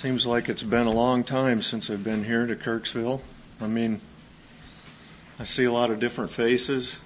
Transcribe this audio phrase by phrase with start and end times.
[0.00, 3.20] Seems like it's been a long time since I've been here to Kirksville.
[3.60, 4.00] I mean,
[5.38, 6.96] I see a lot of different faces,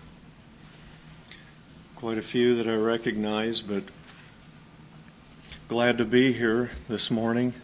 [1.96, 3.82] quite a few that I recognize, but
[5.66, 7.54] glad to be here this morning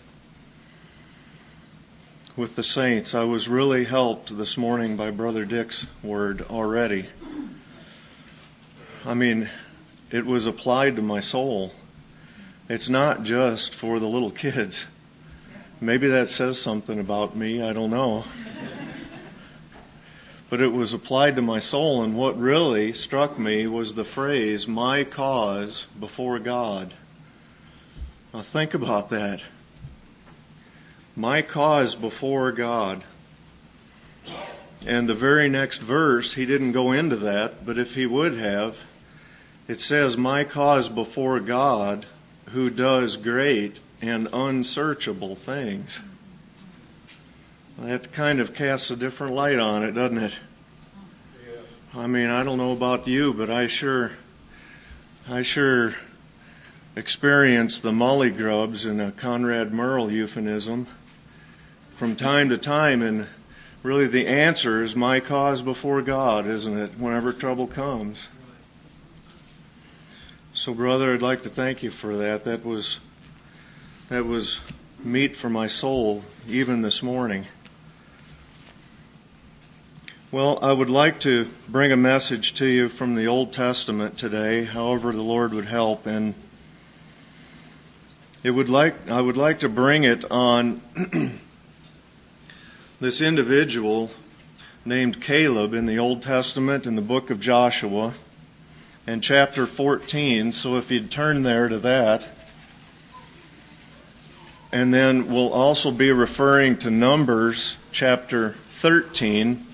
[2.37, 3.15] with the saints.
[3.15, 7.06] I was really helped this morning by Brother Dick's word already.
[9.05, 9.48] I mean,
[10.10, 11.73] it was applied to my soul.
[12.69, 14.87] It's not just for the little kids.
[15.83, 18.25] Maybe that says something about me, I don't know.
[20.51, 24.69] But it was applied to my soul, and what really struck me was the phrase,
[24.69, 26.93] my cause before God.
[28.35, 29.41] Now think about that.
[31.16, 33.02] My cause before God.
[34.87, 38.77] And the very next verse, he didn't go into that, but if he would have,
[39.66, 42.05] it says, My cause before God,
[42.51, 46.01] who does great and unsearchable things.
[47.79, 50.38] That kind of casts a different light on it, doesn't it?
[51.95, 54.12] I mean, I don't know about you, but I sure,
[55.29, 55.96] I sure
[56.95, 60.87] experienced the molly grubs in a Conrad Merle euphemism
[61.96, 63.26] from time to time, and
[63.82, 66.92] really the answer is my cause before God, isn't it?
[66.98, 68.28] Whenever trouble comes.
[70.53, 72.44] So, brother, I'd like to thank you for that.
[72.44, 73.00] That was
[74.11, 74.61] that was
[75.05, 77.47] meat for my soul, even this morning.
[80.33, 84.65] Well, I would like to bring a message to you from the Old Testament today,
[84.65, 86.34] however the Lord would help, and
[88.43, 90.83] it would like I would like to bring it on
[93.00, 94.11] this individual
[94.84, 98.15] named Caleb in the Old Testament in the book of Joshua
[99.06, 100.50] and chapter 14.
[100.50, 102.27] So if you'd turn there to that.
[104.72, 109.66] And then we'll also be referring to Numbers chapter 13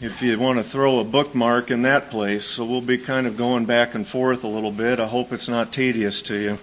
[0.00, 2.46] if you want to throw a bookmark in that place.
[2.46, 5.00] So we'll be kind of going back and forth a little bit.
[5.00, 6.58] I hope it's not tedious to you.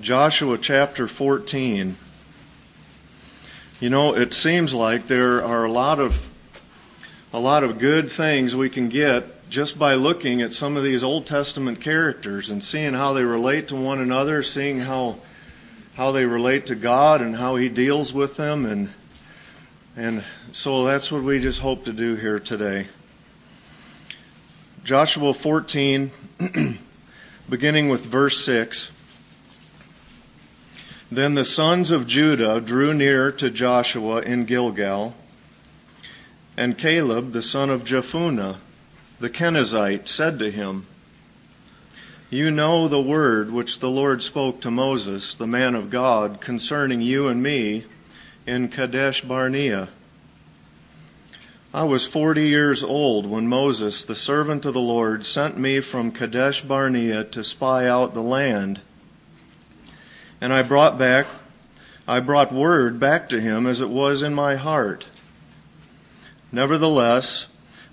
[0.00, 1.96] Joshua chapter 14.
[3.78, 6.26] You know, it seems like there are a lot of
[7.32, 11.02] a lot of good things we can get just by looking at some of these
[11.02, 15.18] Old Testament characters and seeing how they relate to one another, seeing how
[15.94, 18.90] how they relate to God and how He deals with them, and
[19.96, 20.22] and
[20.52, 22.86] so that's what we just hope to do here today.
[24.84, 26.10] Joshua 14,
[27.48, 28.90] beginning with verse 6.
[31.10, 35.14] Then the sons of Judah drew near to Joshua in Gilgal,
[36.56, 38.58] and Caleb, the son of Jephunneh,
[39.20, 40.86] the Kenizzite, said to him,
[42.30, 47.00] You know the word which the Lord spoke to Moses, the man of God, concerning
[47.00, 47.84] you and me
[48.46, 49.88] in Kadesh Barnea.
[51.74, 56.12] I was forty years old when Moses, the servant of the Lord, sent me from
[56.12, 58.80] Kadesh Barnea to spy out the land.
[60.40, 61.26] And I brought back,
[62.06, 65.08] I brought word back to him as it was in my heart.
[66.50, 67.47] Nevertheless,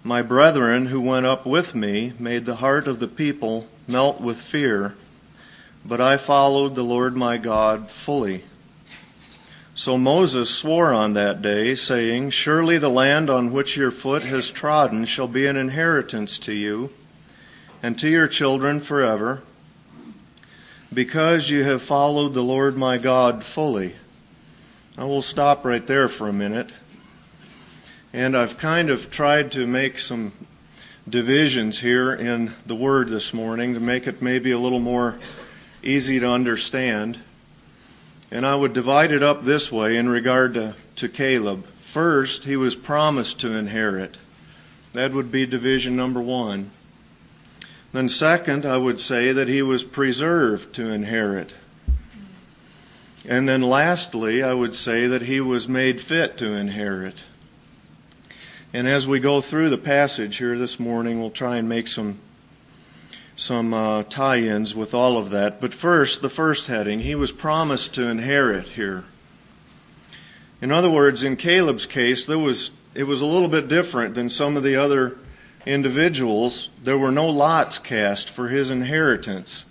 [0.05, 4.39] my brethren who went up with me made the heart of the people melt with
[4.39, 4.93] fear,
[5.83, 8.43] but I followed the Lord my God fully.
[9.73, 14.51] So Moses swore on that day, saying, Surely the land on which your foot has
[14.51, 16.91] trodden shall be an inheritance to you
[17.81, 19.41] and to your children forever,
[20.93, 23.95] because you have followed the Lord my God fully.
[24.99, 26.69] I will stop right there for a minute.
[28.15, 30.31] And I've kind of tried to make some
[31.07, 35.19] divisions here in the Word this morning to make it maybe a little more
[35.83, 37.19] easy to understand.
[38.31, 41.65] And I would divide it up this way in regard to, to Caleb.
[41.81, 44.17] First, he was promised to inherit.
[44.93, 46.71] That would be division number one.
[47.91, 51.53] Then, second, I would say that he was preserved to inherit.
[53.27, 57.25] And then, lastly, I would say that he was made fit to inherit.
[58.75, 62.19] And as we go through the passage here this morning, we'll try and make some
[63.37, 65.61] some uh, tie-ins with all of that.
[65.61, 69.05] But first, the first heading, he was promised to inherit here.
[70.61, 74.27] In other words, in Caleb's case, there was it was a little bit different than
[74.27, 75.19] some of the other
[75.65, 76.69] individuals.
[76.83, 79.63] There were no lots cast for his inheritance.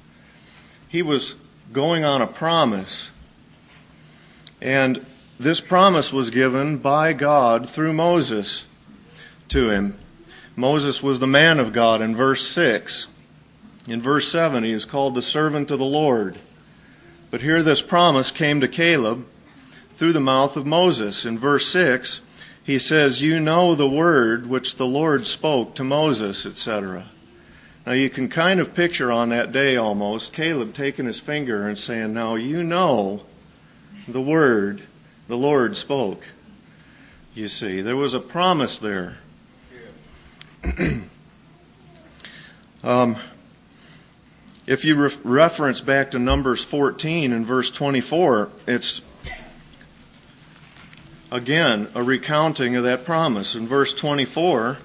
[0.89, 1.35] He was
[1.75, 3.11] going on a promise.
[4.62, 5.05] And
[5.39, 8.65] this promise was given by God through Moses
[9.49, 9.99] to him.
[10.56, 13.08] Moses was the man of God in verse 6.
[13.87, 16.38] In verse 7, he is called the servant of the Lord.
[17.31, 19.26] But here this promise came to Caleb
[19.96, 21.25] through the mouth of Moses.
[21.25, 22.20] In verse 6,
[22.62, 27.06] he says, You know the word which the Lord spoke to Moses, etc.
[27.87, 31.76] Now you can kind of picture on that day almost Caleb taking his finger and
[31.76, 33.23] saying, Now you know
[34.08, 34.82] the word
[35.29, 36.23] the Lord spoke.
[37.35, 39.19] You see, there was a promise there.
[42.84, 43.16] um,
[44.66, 49.02] if you re- reference back to Numbers 14 and verse 24, it's
[51.31, 53.55] again a recounting of that promise.
[53.55, 54.78] In verse 24,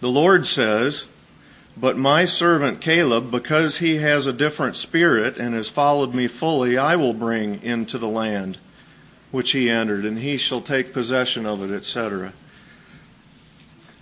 [0.00, 1.04] the Lord says,
[1.76, 6.78] But my servant Caleb, because he has a different spirit and has followed me fully,
[6.78, 8.56] I will bring into the land
[9.30, 12.32] which he entered, and he shall take possession of it, etc.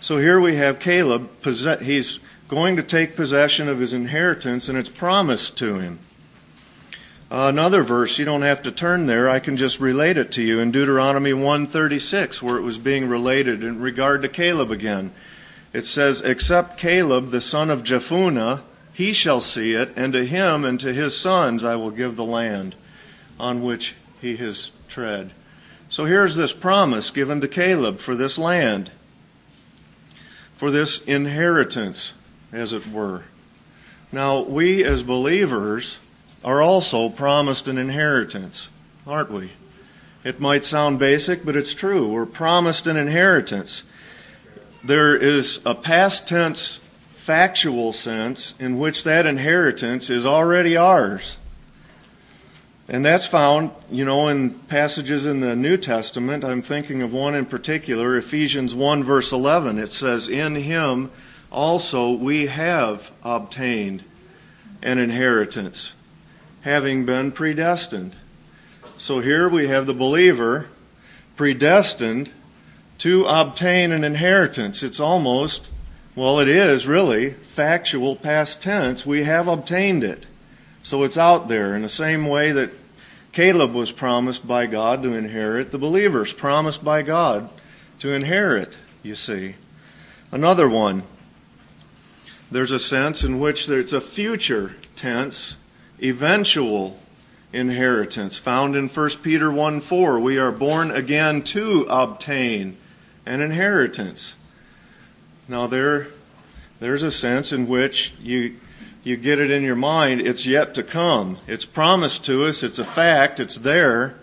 [0.03, 4.89] So here we have Caleb, he's going to take possession of his inheritance, and it's
[4.89, 5.99] promised to him.
[7.31, 10.59] another verse, you don't have to turn there, I can just relate it to you
[10.59, 15.13] in Deuteronomy 136, where it was being related in regard to Caleb again.
[15.75, 18.63] It says, Except Caleb, the son of Jephunneh,
[18.95, 22.25] he shall see it, and to him and to his sons I will give the
[22.25, 22.75] land
[23.39, 25.35] on which he has tread.
[25.91, 28.91] So here's this promise given to Caleb for this land,
[30.61, 32.13] for this inheritance,
[32.53, 33.25] as it were.
[34.13, 35.99] Now, we as believers
[36.45, 38.69] are also promised an inheritance,
[39.07, 39.51] aren't we?
[40.23, 42.07] It might sound basic, but it's true.
[42.07, 43.83] We're promised an inheritance
[44.83, 46.81] there is a past tense
[47.15, 51.37] factual sense in which that inheritance is already ours.
[52.91, 56.43] And that's found, you know, in passages in the New Testament.
[56.43, 59.79] I'm thinking of one in particular, Ephesians 1 verse 11.
[59.79, 61.13] It says, In him
[61.53, 64.03] also we have obtained
[64.83, 65.93] an inheritance,
[66.63, 68.17] having been predestined.
[68.99, 70.67] So here we have the believer
[71.37, 72.33] predestined
[72.99, 74.83] to obtain an inheritance.
[74.83, 75.71] It's almost,
[76.17, 79.07] well, it is really factual past tense.
[79.07, 80.27] We have obtained it.
[80.83, 82.80] So it's out there in the same way that
[83.33, 87.49] Caleb was promised by God to inherit, the believers promised by God
[88.01, 89.55] to inherit, you see.
[90.33, 91.05] Another one,
[92.51, 95.57] there's a sense in which it's a future tense,
[96.03, 96.99] eventual
[97.53, 100.19] inheritance found in 1 Peter 1 4.
[100.19, 102.77] We are born again to obtain
[103.27, 104.35] an inheritance.
[105.49, 106.09] Now there
[106.81, 108.57] there's a sense in which you
[109.03, 111.39] you get it in your mind it's yet to come.
[111.47, 114.17] It's promised to us, it's a fact, it's there,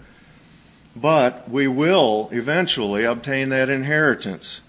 [0.96, 4.62] but we will eventually obtain that inheritance.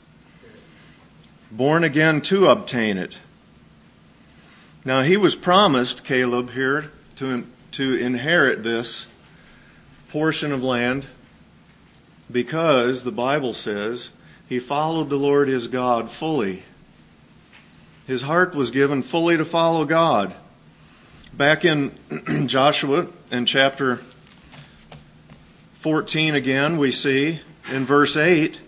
[1.50, 3.18] Born again to obtain it.
[4.84, 9.06] Now he was promised Caleb here to to inherit this
[10.08, 11.06] portion of land
[12.30, 14.10] because the Bible says
[14.48, 16.62] he followed the Lord his God fully.
[18.08, 20.34] His heart was given fully to follow God.
[21.34, 21.92] Back in
[22.46, 24.00] Joshua in chapter
[25.80, 27.40] 14 again, we see
[27.70, 28.62] in verse 8,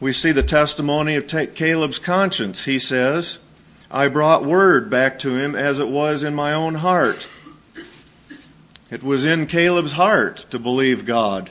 [0.00, 2.64] we see the testimony of Caleb's conscience.
[2.64, 3.36] He says,
[3.90, 7.26] I brought word back to him as it was in my own heart.
[8.90, 11.50] It was in Caleb's heart to believe God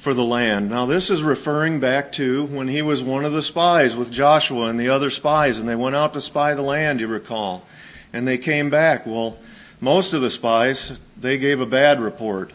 [0.00, 0.70] for the land.
[0.70, 4.68] Now, this is referring back to when he was one of the spies with Joshua
[4.68, 7.64] and the other spies, and they went out to spy the land, you recall.
[8.10, 9.06] And they came back.
[9.06, 9.36] Well,
[9.78, 12.54] most of the spies, they gave a bad report.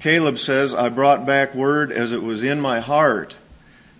[0.00, 3.36] Caleb says, I brought back word as it was in my heart.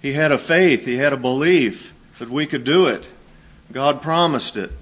[0.00, 3.11] He had a faith, he had a belief that we could do it.
[3.73, 4.73] God promised it.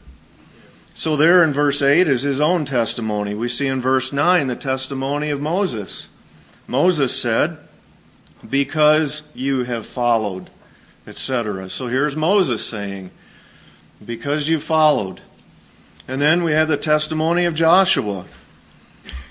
[0.94, 3.34] So, there in verse 8 is his own testimony.
[3.34, 6.06] We see in verse 9 the testimony of Moses.
[6.68, 7.58] Moses said,
[8.48, 10.50] because you have followed,
[11.06, 11.70] etc.
[11.70, 13.10] So here's Moses saying,
[14.04, 15.20] because you followed.
[16.06, 18.26] And then we have the testimony of Joshua.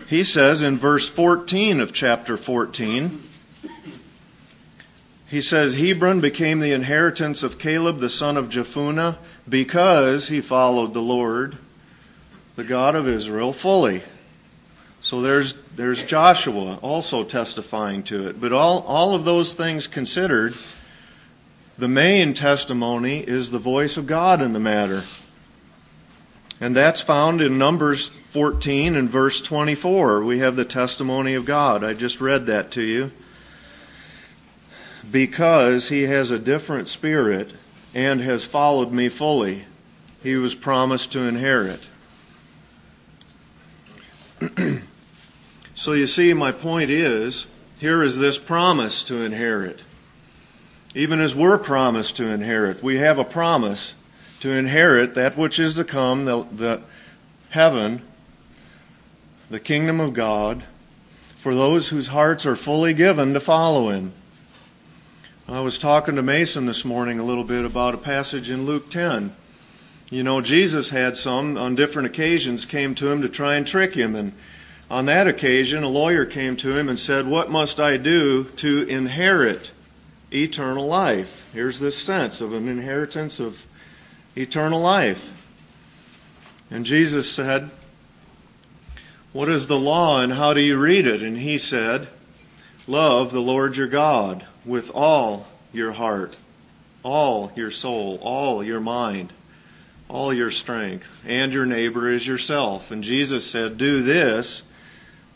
[0.07, 3.21] He says in verse 14 of chapter 14,
[5.27, 9.17] he says, Hebron became the inheritance of Caleb the son of Jephunneh
[9.49, 11.57] because he followed the Lord,
[12.55, 14.03] the God of Israel, fully.
[15.01, 18.39] So there's, there's Joshua also testifying to it.
[18.39, 20.55] But all, all of those things considered,
[21.77, 25.03] the main testimony is the voice of God in the matter.
[26.61, 30.23] And that's found in Numbers 14 and verse 24.
[30.23, 31.83] We have the testimony of God.
[31.83, 33.11] I just read that to you.
[35.09, 37.53] Because he has a different spirit
[37.93, 39.65] and has followed me fully.
[40.21, 41.89] he was promised to inherit.
[45.83, 47.45] so you see, my point is
[47.77, 49.83] here is this promise to inherit.
[50.95, 53.93] Even as we're promised to inherit, we have a promise
[54.39, 56.81] to inherit that which is to come, the, the
[57.49, 58.01] heaven,
[59.49, 60.63] the kingdom of God,
[61.35, 64.13] for those whose hearts are fully given to follow Him.
[65.49, 68.89] I was talking to Mason this morning a little bit about a passage in Luke
[68.89, 69.35] 10.
[70.09, 73.95] You know, Jesus had some on different occasions came to him to try and trick
[73.95, 74.15] him.
[74.15, 74.31] And
[74.89, 78.83] on that occasion, a lawyer came to him and said, What must I do to
[78.87, 79.71] inherit
[80.31, 81.45] eternal life?
[81.53, 83.65] Here's this sense of an inheritance of
[84.35, 85.31] eternal life.
[86.69, 87.69] And Jesus said,
[89.31, 91.21] What is the law and how do you read it?
[91.21, 92.07] And he said,
[92.87, 96.37] Love the Lord your God with all your heart,
[97.01, 99.33] all your soul, all your mind,
[100.09, 102.91] all your strength, and your neighbor as yourself.
[102.91, 104.63] And Jesus said, Do this,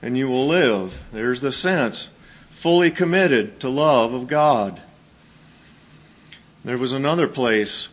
[0.01, 1.03] and you will live.
[1.11, 2.09] There's the sense.
[2.51, 4.81] Fully committed to love of God.
[6.65, 7.89] There was another place,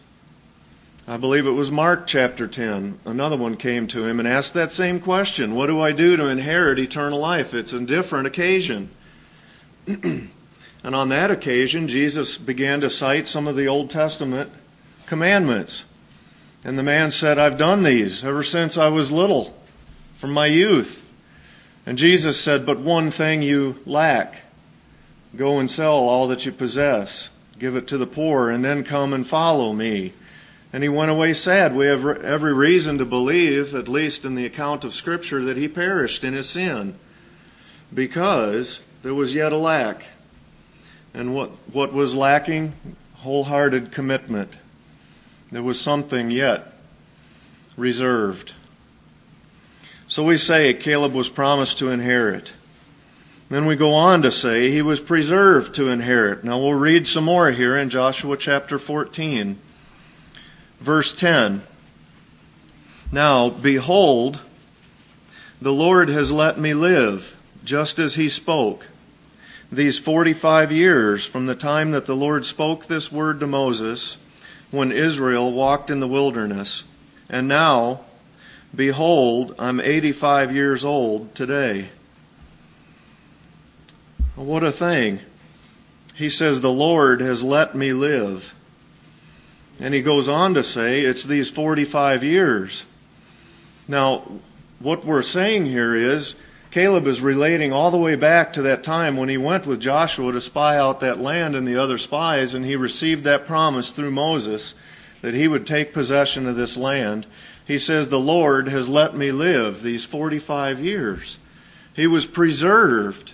[1.07, 2.99] I believe it was Mark chapter 10.
[3.05, 6.29] Another one came to him and asked that same question What do I do to
[6.29, 7.55] inherit eternal life?
[7.55, 8.91] It's a different occasion.
[10.85, 14.51] And on that occasion, Jesus began to cite some of the Old Testament
[15.07, 15.87] commandments.
[16.63, 19.57] And the man said, I've done these ever since I was little,
[20.17, 21.03] from my youth.
[21.87, 24.43] And Jesus said, But one thing you lack.
[25.37, 29.13] Go and sell all that you possess, give it to the poor, and then come
[29.13, 30.13] and follow me.
[30.73, 31.75] And he went away sad.
[31.75, 35.69] We have every reason to believe, at least in the account of Scripture, that he
[35.69, 36.97] perished in his sin
[37.93, 40.05] because there was yet a lack.
[41.13, 42.75] And what, what was lacking?
[43.17, 44.53] Wholehearted commitment.
[45.51, 46.73] There was something yet
[47.77, 48.55] reserved.
[50.15, 52.53] So we say Caleb was promised to inherit.
[53.49, 56.45] Then we go on to say he was preserved to inherit.
[56.45, 59.59] Now we'll read some more here in Joshua chapter 14,
[60.79, 61.63] verse 10.
[63.11, 64.41] Now, behold,
[65.61, 68.87] the Lord has let me live, just as he spoke
[69.73, 74.17] these 45 years from the time that the Lord spoke this word to Moses
[74.71, 76.85] when Israel walked in the wilderness.
[77.29, 78.03] And now,
[78.77, 81.89] behold, I'm 85 years old today.
[84.37, 85.21] What a thing.
[86.15, 88.55] He says, The Lord has let me live.
[89.81, 92.85] And he goes on to say, It's these 45 years.
[93.87, 94.41] Now,
[94.79, 96.35] what we're saying here is,
[96.71, 100.33] Caleb is relating all the way back to that time when he went with Joshua
[100.33, 104.11] to spy out that land and the other spies, and he received that promise through
[104.11, 104.75] Moses
[105.23, 107.27] that he would take possession of this land.
[107.67, 111.39] He says, The Lord has let me live these 45 years.
[111.95, 113.33] He was preserved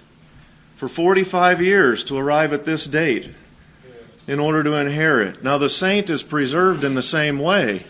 [0.77, 3.31] for 45 years to arrive at this date
[4.27, 5.43] in order to inherit.
[5.43, 7.85] Now, the saint is preserved in the same way,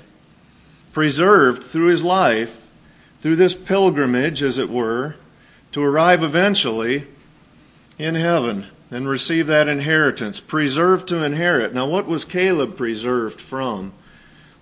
[0.93, 2.61] preserved through his life,
[3.21, 5.17] through this pilgrimage, as it were
[5.73, 7.07] to arrive eventually
[7.99, 11.75] in heaven and receive that inheritance, preserved to inherit.
[11.75, 13.93] Now, what was Caleb preserved from?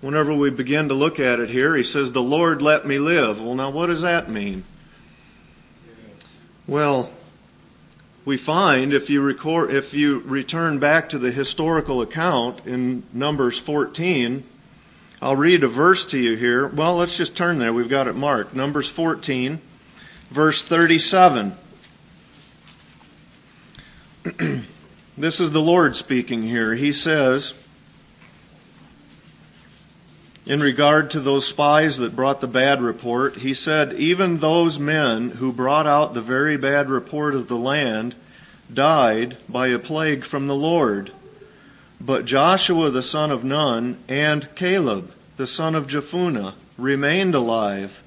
[0.01, 3.41] Whenever we begin to look at it here, he says, The Lord let me live.
[3.41, 4.65] Well, now, what does that mean?
[6.67, 7.11] Well,
[8.25, 13.59] we find if you record, if you return back to the historical account in Numbers
[13.59, 14.45] 14,
[15.21, 16.69] I'll read a verse to you here.
[16.69, 17.73] Well, let's just turn there.
[17.73, 18.55] We've got it marked.
[18.55, 19.61] Numbers 14
[20.31, 21.57] verse 37.
[25.17, 26.75] this is the Lord speaking here.
[26.75, 27.55] He says,
[30.49, 35.29] in regard to those spies that brought the bad report, he said, Even those men
[35.33, 38.15] who brought out the very bad report of the land
[38.73, 41.13] died by a plague from the Lord.
[42.01, 48.03] But Joshua the son of Nun and Caleb the son of Jephunneh remained alive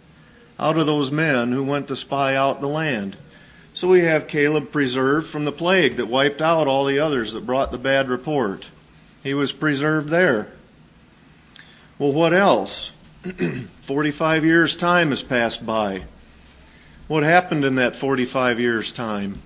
[0.60, 3.18] out of those men who went to spy out the land.
[3.76, 7.46] So we have Caleb preserved from the plague that wiped out all the others that
[7.46, 8.66] brought the bad report.
[9.22, 10.48] He was preserved there.
[12.02, 12.90] Well, what else?
[13.82, 16.06] 45 years' time has passed by.
[17.08, 19.44] What happened in that 45 years' time?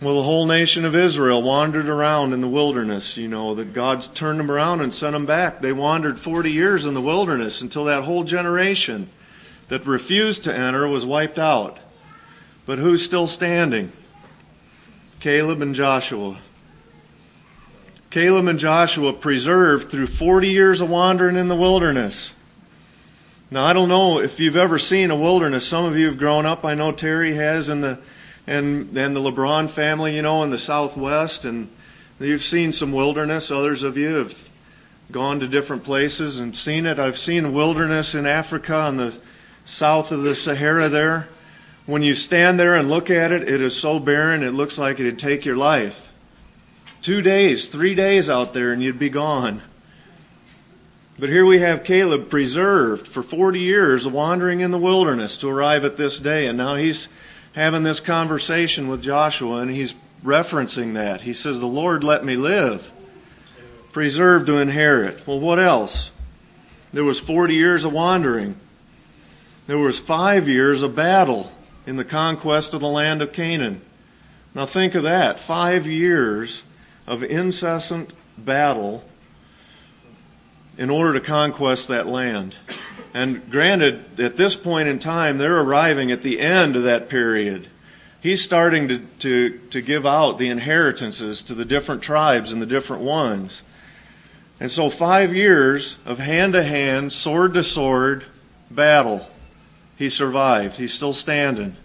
[0.00, 3.16] Well, the whole nation of Israel wandered around in the wilderness.
[3.16, 5.60] You know, that God's turned them around and sent them back.
[5.60, 9.08] They wandered 40 years in the wilderness until that whole generation
[9.66, 11.80] that refused to enter was wiped out.
[12.66, 13.90] But who's still standing?
[15.18, 16.38] Caleb and Joshua.
[18.10, 22.34] Caleb and Joshua preserved through 40 years of wandering in the wilderness.
[23.52, 25.64] Now, I don't know if you've ever seen a wilderness.
[25.64, 26.64] Some of you have grown up.
[26.64, 28.00] I know Terry has in the,
[28.48, 31.44] and, and the LeBron family, you know, in the Southwest.
[31.44, 31.70] And
[32.18, 33.52] you've seen some wilderness.
[33.52, 34.48] Others of you have
[35.12, 36.98] gone to different places and seen it.
[36.98, 39.16] I've seen wilderness in Africa on the
[39.64, 41.28] south of the Sahara there.
[41.86, 44.98] When you stand there and look at it, it is so barren, it looks like
[44.98, 46.09] it'd take your life.
[47.02, 49.62] Two days, three days out there, and you'd be gone.
[51.18, 55.84] But here we have Caleb preserved for 40 years, wandering in the wilderness to arrive
[55.84, 56.46] at this day.
[56.46, 57.08] And now he's
[57.54, 61.22] having this conversation with Joshua, and he's referencing that.
[61.22, 62.92] He says, The Lord let me live,
[63.92, 65.26] preserved to inherit.
[65.26, 66.10] Well, what else?
[66.92, 68.56] There was 40 years of wandering.
[69.66, 71.50] There was five years of battle
[71.86, 73.80] in the conquest of the land of Canaan.
[74.54, 75.40] Now think of that.
[75.40, 76.62] Five years
[77.10, 79.02] of incessant battle
[80.78, 82.54] in order to conquest that land.
[83.12, 87.66] And granted, at this point in time, they're arriving at the end of that period.
[88.20, 92.66] He's starting to, to, to give out the inheritances to the different tribes and the
[92.66, 93.62] different ones.
[94.60, 98.24] And so, five years of hand to hand, sword to sword
[98.70, 99.26] battle.
[99.96, 100.76] He survived.
[100.76, 101.76] He's still standing.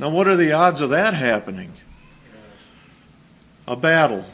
[0.00, 1.74] Now, what are the odds of that happening?
[3.68, 4.24] A battle.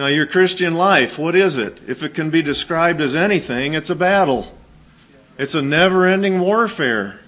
[0.00, 1.82] Now, your Christian life, what is it?
[1.86, 4.56] If it can be described as anything, it's a battle.
[5.36, 7.20] It's a never ending warfare.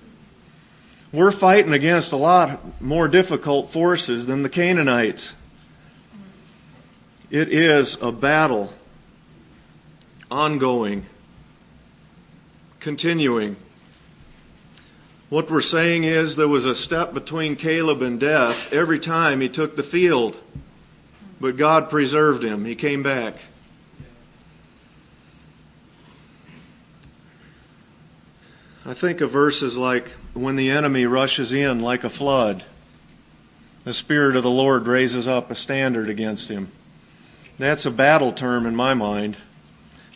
[1.13, 5.35] We're fighting against a lot more difficult forces than the Canaanites.
[7.31, 8.73] It is a battle,
[10.31, 11.05] ongoing,
[12.81, 13.57] continuing.
[15.29, 19.51] What we're saying is there was a step between Caleb and death every time he
[19.51, 20.41] took the field.
[21.43, 22.65] But God preserved him.
[22.65, 23.35] He came back.
[28.87, 32.63] I think of verses like when the enemy rushes in like a flood,
[33.83, 36.71] the Spirit of the Lord raises up a standard against him.
[37.59, 39.37] That's a battle term in my mind.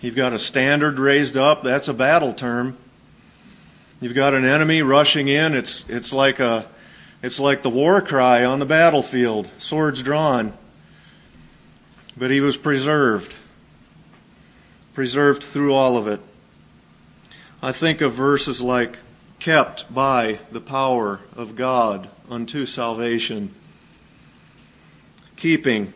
[0.00, 2.78] You've got a standard raised up, that's a battle term.
[4.00, 6.68] You've got an enemy rushing in, it's, it's, like, a,
[7.20, 10.56] it's like the war cry on the battlefield, swords drawn
[12.16, 13.34] but he was preserved.
[14.94, 16.20] Preserved through all of it.
[17.62, 18.96] I think of verses like,
[19.38, 23.54] kept by the power of God unto salvation.
[25.36, 25.92] Keeping.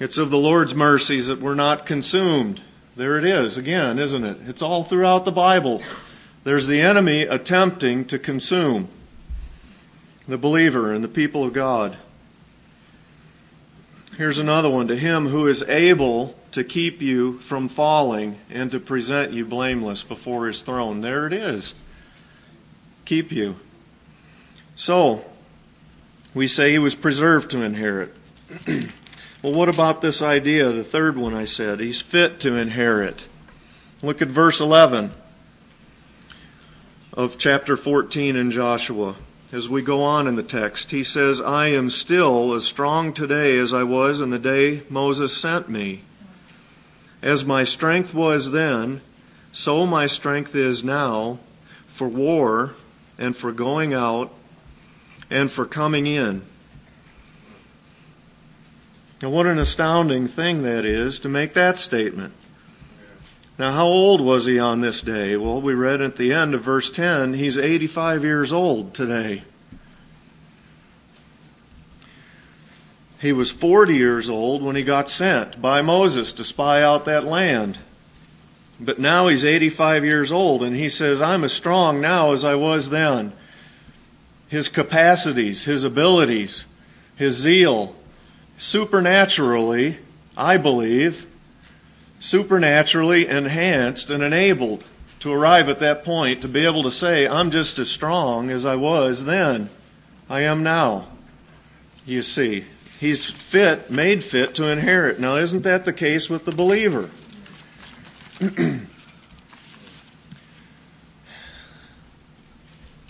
[0.00, 2.60] It's of the Lord's mercies that we're not consumed.
[2.96, 4.38] There it is again, isn't it?
[4.46, 5.80] It's all throughout the Bible.
[6.44, 8.88] There's the enemy attempting to consume
[10.26, 11.96] the believer and the people of God.
[14.16, 14.88] Here's another one.
[14.88, 20.02] To him who is able to keep you from falling and to present you blameless
[20.02, 21.00] before his throne.
[21.00, 21.74] There it is.
[23.06, 23.56] Keep you.
[24.76, 25.24] So,
[26.34, 28.14] we say he was preserved to inherit.
[29.42, 31.80] well, what about this idea, the third one I said?
[31.80, 33.26] He's fit to inherit.
[34.02, 35.10] Look at verse 11
[37.14, 39.16] of chapter 14 in Joshua
[39.52, 40.90] as we go on in the text.
[40.90, 45.36] He says, I am still as strong today as I was in the day Moses
[45.36, 46.00] sent me.
[47.20, 49.02] As my strength was then,
[49.52, 51.38] so my strength is now
[51.86, 52.74] for war
[53.18, 54.32] and for going out
[55.30, 56.42] and for coming in.
[59.20, 62.32] And what an astounding thing that is to make that statement.
[63.58, 65.36] Now, how old was he on this day?
[65.36, 69.42] Well, we read at the end of verse 10, he's 85 years old today.
[73.20, 77.24] He was 40 years old when he got sent by Moses to spy out that
[77.24, 77.78] land.
[78.80, 82.56] But now he's 85 years old, and he says, I'm as strong now as I
[82.56, 83.32] was then.
[84.48, 86.64] His capacities, his abilities,
[87.14, 87.94] his zeal,
[88.58, 89.98] supernaturally,
[90.36, 91.26] I believe,
[92.22, 94.84] supernaturally enhanced and enabled
[95.18, 98.64] to arrive at that point to be able to say, I'm just as strong as
[98.64, 99.68] I was then.
[100.30, 101.08] I am now.
[102.06, 102.64] You see,
[103.00, 105.18] he's fit, made fit to inherit.
[105.18, 107.10] Now, isn't that the case with the believer?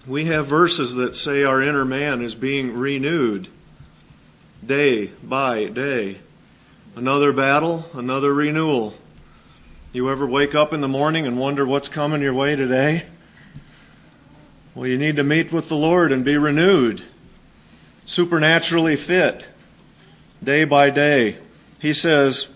[0.07, 3.48] we have verses that say our inner man is being renewed
[4.64, 6.16] day by day.
[6.96, 8.94] Another battle, another renewal.
[9.94, 13.05] You ever wake up in the morning and wonder what's coming your way today?
[14.74, 17.02] Well, you need to meet with the Lord and be renewed,
[18.07, 19.46] supernaturally fit,
[20.42, 21.37] day by day.
[21.78, 22.48] He says,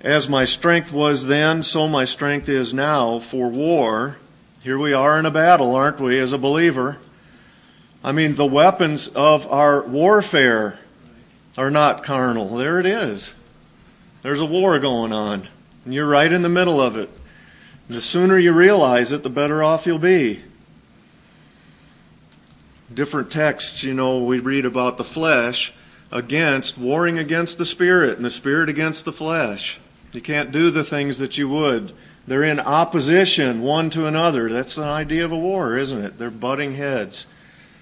[0.00, 4.16] As my strength was then, so my strength is now for war.
[4.62, 6.96] Here we are in a battle, aren't we, as a believer?
[8.02, 10.78] I mean, the weapons of our warfare
[11.58, 12.56] are not carnal.
[12.56, 13.34] There it is.
[14.22, 15.48] There's a war going on,
[15.84, 17.08] and you're right in the middle of it.
[17.88, 20.40] And the sooner you realize it, the better off you'll be.
[22.92, 25.72] Different texts, you know, we read about the flesh
[26.12, 29.80] against, warring against the spirit, and the spirit against the flesh.
[30.12, 31.92] You can't do the things that you would.
[32.26, 34.48] They're in opposition one to another.
[34.50, 36.18] That's the idea of a war, isn't it?
[36.18, 37.26] They're butting heads.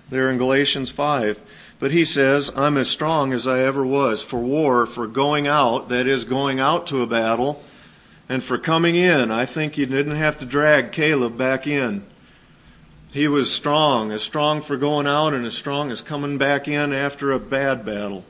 [0.09, 1.41] They're in Galatians 5.
[1.79, 5.89] But he says, I'm as strong as I ever was for war, for going out,
[5.91, 7.63] that is, going out to a battle,
[8.29, 9.31] and for coming in.
[9.31, 12.05] I think you didn't have to drag Caleb back in.
[13.13, 16.93] He was strong, as strong for going out and as strong as coming back in
[16.93, 18.25] after a bad battle.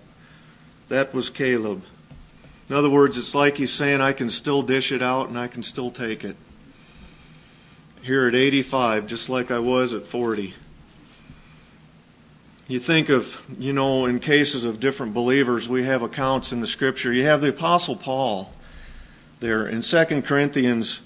[0.88, 1.82] That was Caleb.
[2.68, 5.48] In other words, it's like he's saying, I can still dish it out and I
[5.48, 6.36] can still take it.
[8.02, 10.54] Here at 85, just like I was at 40.
[12.68, 16.66] You think of, you know, in cases of different believers, we have accounts in the
[16.66, 17.10] scripture.
[17.10, 18.52] You have the Apostle Paul
[19.40, 21.00] there in 2 Corinthians,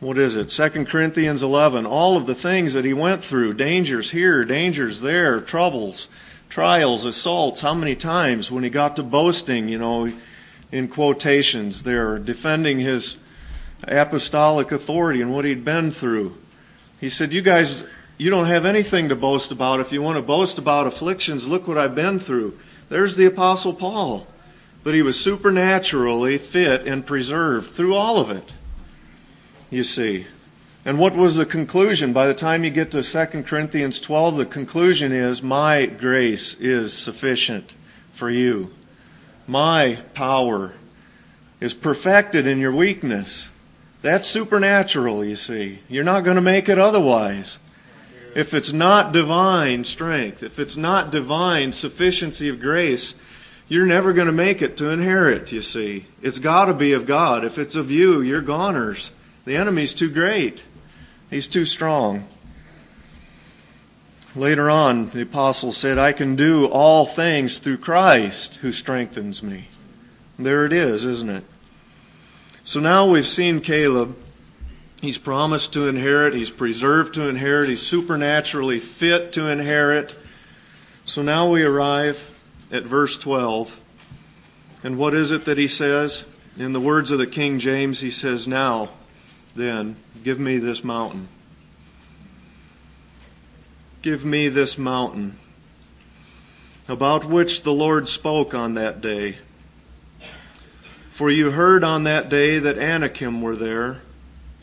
[0.00, 0.50] what is it?
[0.50, 1.86] 2 Corinthians 11.
[1.86, 6.08] All of the things that he went through dangers here, dangers there, troubles,
[6.50, 7.62] trials, assaults.
[7.62, 10.12] How many times when he got to boasting, you know,
[10.70, 13.16] in quotations there, defending his
[13.84, 16.36] apostolic authority and what he'd been through.
[17.00, 17.84] He said, You guys
[18.20, 19.80] you don't have anything to boast about.
[19.80, 22.58] If you want to boast about afflictions, look what I've been through.
[22.90, 24.26] There's the Apostle Paul.
[24.84, 28.52] But he was supernaturally fit and preserved through all of it.
[29.70, 30.26] You see.
[30.84, 32.12] And what was the conclusion?
[32.12, 36.92] By the time you get to 2 Corinthians 12, the conclusion is My grace is
[36.92, 37.74] sufficient
[38.12, 38.70] for you.
[39.46, 40.74] My power
[41.58, 43.48] is perfected in your weakness.
[44.02, 45.78] That's supernatural, you see.
[45.88, 47.58] You're not going to make it otherwise
[48.34, 53.14] if it's not divine strength, if it's not divine sufficiency of grace,
[53.68, 56.06] you're never going to make it to inherit, you see.
[56.22, 57.44] It's got to be of God.
[57.44, 59.10] If it's of you, you're goners.
[59.44, 60.64] The enemy's too great,
[61.30, 62.26] he's too strong.
[64.36, 69.68] Later on, the apostle said, I can do all things through Christ who strengthens me.
[70.38, 71.44] There it is, isn't it?
[72.62, 74.16] So now we've seen Caleb
[75.00, 76.34] He's promised to inherit.
[76.34, 77.70] He's preserved to inherit.
[77.70, 80.14] He's supernaturally fit to inherit.
[81.06, 82.28] So now we arrive
[82.70, 83.78] at verse 12.
[84.84, 86.24] And what is it that he says?
[86.58, 88.90] In the words of the King James, he says, Now,
[89.56, 91.28] then, give me this mountain.
[94.02, 95.38] Give me this mountain,
[96.88, 99.36] about which the Lord spoke on that day.
[101.10, 104.00] For you heard on that day that Anakim were there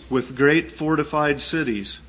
[0.10, 2.00] with great fortified cities.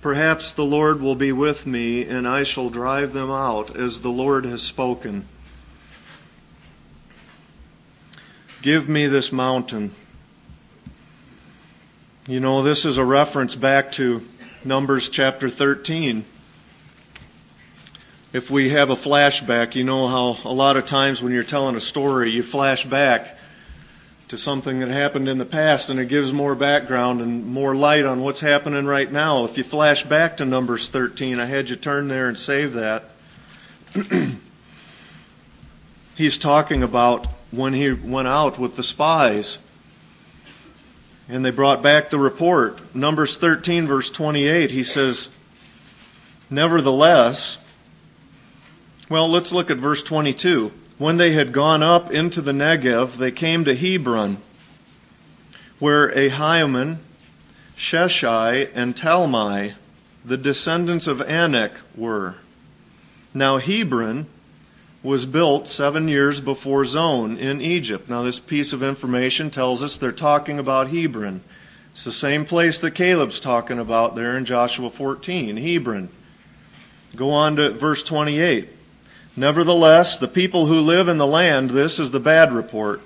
[0.00, 4.10] Perhaps the Lord will be with me, and I shall drive them out, as the
[4.10, 5.28] Lord has spoken.
[8.62, 9.92] Give me this mountain.
[12.26, 14.26] You know, this is a reference back to
[14.64, 16.24] Numbers chapter 13.
[18.32, 21.76] If we have a flashback, you know how a lot of times when you're telling
[21.76, 23.37] a story, you flash back
[24.28, 28.04] to something that happened in the past and it gives more background and more light
[28.04, 29.44] on what's happening right now.
[29.44, 33.04] If you flash back to Numbers 13, I had you turn there and save that.
[36.14, 39.58] He's talking about when he went out with the spies
[41.28, 42.94] and they brought back the report.
[42.94, 45.28] Numbers 13, verse 28, he says,
[46.50, 47.58] Nevertheless,
[49.08, 50.72] well, let's look at verse 22.
[50.98, 54.38] When they had gone up into the Negev, they came to Hebron,
[55.78, 56.98] where Ahiman,
[57.76, 59.74] Sheshai, and Talmai,
[60.24, 62.34] the descendants of Anak, were.
[63.32, 64.26] Now Hebron
[65.04, 68.08] was built seven years before Zoan in Egypt.
[68.08, 71.42] Now, this piece of information tells us they're talking about Hebron.
[71.92, 76.08] It's the same place that Caleb's talking about there in Joshua 14, Hebron.
[77.14, 78.68] Go on to verse 28.
[79.38, 83.00] Nevertheless, the people who live in the land, this is the bad report.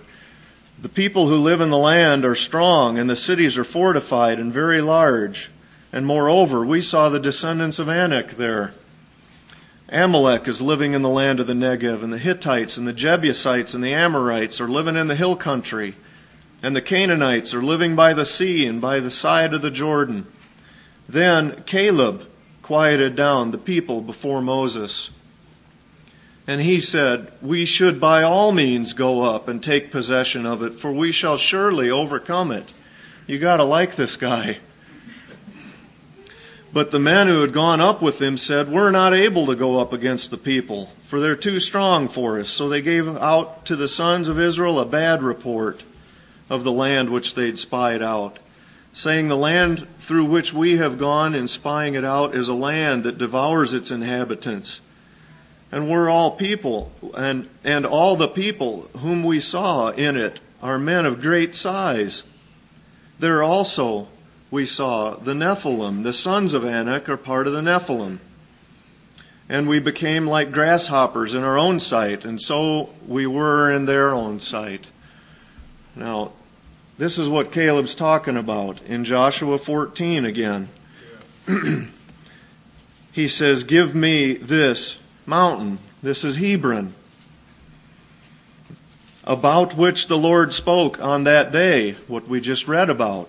[0.81, 4.51] The people who live in the land are strong, and the cities are fortified and
[4.51, 5.51] very large.
[5.93, 8.73] And moreover, we saw the descendants of Anak there.
[9.91, 13.75] Amalek is living in the land of the Negev, and the Hittites and the Jebusites
[13.75, 15.95] and the Amorites are living in the hill country,
[16.63, 20.27] and the Canaanites are living by the sea and by the side of the Jordan.
[21.07, 22.27] Then Caleb
[22.63, 25.11] quieted down the people before Moses.
[26.47, 30.75] And he said, We should by all means go up and take possession of it,
[30.75, 32.73] for we shall surely overcome it.
[33.27, 34.59] You gotta like this guy.
[36.73, 39.79] But the men who had gone up with him said, We're not able to go
[39.79, 42.49] up against the people, for they're too strong for us.
[42.49, 45.85] So they gave out to the sons of Israel a bad report
[46.49, 48.39] of the land which they'd spied out,
[48.93, 53.05] saying, The land through which we have gone in spying it out is a land
[53.05, 54.81] that devours its inhabitants.
[55.73, 60.79] And we're all people, and, and all the people whom we saw in it are
[60.79, 62.25] men of great size.
[63.19, 64.09] There also
[64.51, 68.19] we saw the Nephilim, the sons of Anak, are part of the Nephilim.
[69.49, 74.11] And we became like grasshoppers in our own sight, and so we were in their
[74.11, 74.89] own sight.
[75.97, 76.33] Now,
[76.99, 80.69] this is what Caleb's talking about in Joshua 14 again.
[83.13, 85.79] he says, Give me this mountain.
[86.03, 86.95] This is Hebron,
[89.25, 93.29] about which the Lord spoke on that day, what we just read about.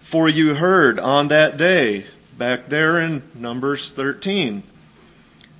[0.00, 4.62] For you heard on that day, back there in Numbers 13,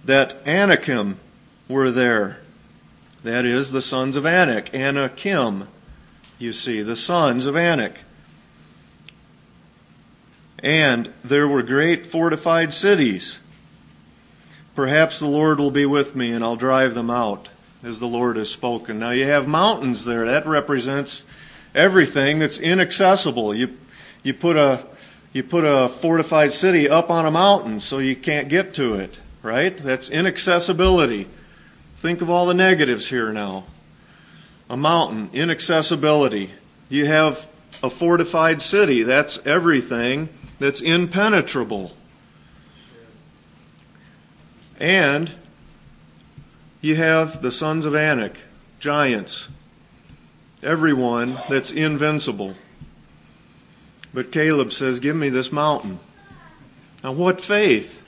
[0.05, 1.19] that Anakim
[1.69, 2.41] were there.
[3.25, 4.75] That is, the sons of Anak.
[4.75, 5.69] Anakim,
[6.39, 7.99] you see, the sons of Anak.
[10.61, 13.39] And there were great fortified cities.
[14.79, 17.49] Perhaps the Lord will be with me and I'll drive them out,
[17.83, 19.01] as the Lord has spoken.
[19.01, 20.25] Now you have mountains there.
[20.27, 21.25] That represents
[21.75, 23.57] everything that's inaccessible.
[23.57, 23.77] You
[24.23, 24.87] you put a
[25.33, 29.19] you put a fortified city up on a mountain so you can't get to it,
[29.43, 29.77] right?
[29.77, 31.27] That's inaccessibility.
[31.97, 33.65] Think of all the negatives here now.
[34.71, 36.53] A mountain, inaccessibility.
[36.89, 37.49] You have
[37.83, 39.03] a fortified city.
[39.03, 40.29] That's everything
[40.61, 41.97] that's impenetrable.
[44.79, 45.33] And
[46.81, 48.39] you have the sons of Anak,
[48.79, 49.49] giants.
[50.63, 52.55] Everyone that's invincible.
[54.15, 55.99] But Caleb says, Give me this mountain.
[57.03, 58.03] Now, what faith?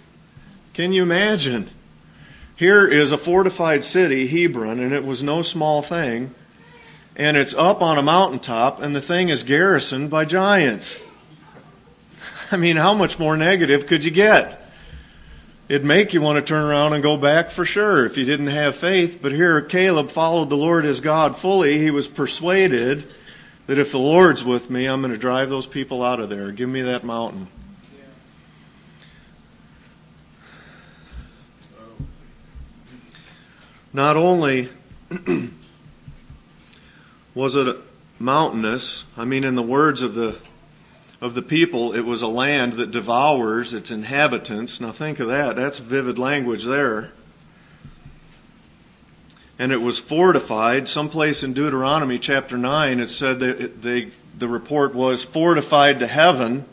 [0.73, 1.71] Can you imagine?
[2.57, 6.35] Here is a fortified city, Hebron, and it was no small thing.
[7.17, 10.99] And it's up on a mountaintop, and the thing is garrisoned by giants.
[12.51, 14.60] I mean, how much more negative could you get?
[15.71, 18.49] It'd make you want to turn around and go back for sure if you didn't
[18.49, 19.21] have faith.
[19.23, 21.79] But here, Caleb followed the Lord as God fully.
[21.79, 23.07] He was persuaded
[23.69, 26.51] that if the Lord's with me, I'm going to drive those people out of there.
[26.51, 27.47] Give me that mountain.
[33.93, 34.71] Not only
[37.37, 37.77] was it
[38.19, 40.37] mountainous, I mean, in the words of the
[41.21, 44.81] of the people, it was a land that devours its inhabitants.
[44.81, 45.57] Now think of that.
[45.57, 47.13] That's vivid language there
[49.61, 50.89] and it was fortified.
[50.89, 56.07] Someplace in Deuteronomy chapter 9, it said that it, they, the report was fortified to
[56.07, 56.65] heaven.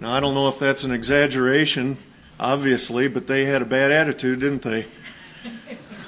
[0.00, 1.98] Now, I don't know if that's an exaggeration,
[2.40, 4.86] obviously, but they had a bad attitude, didn't they?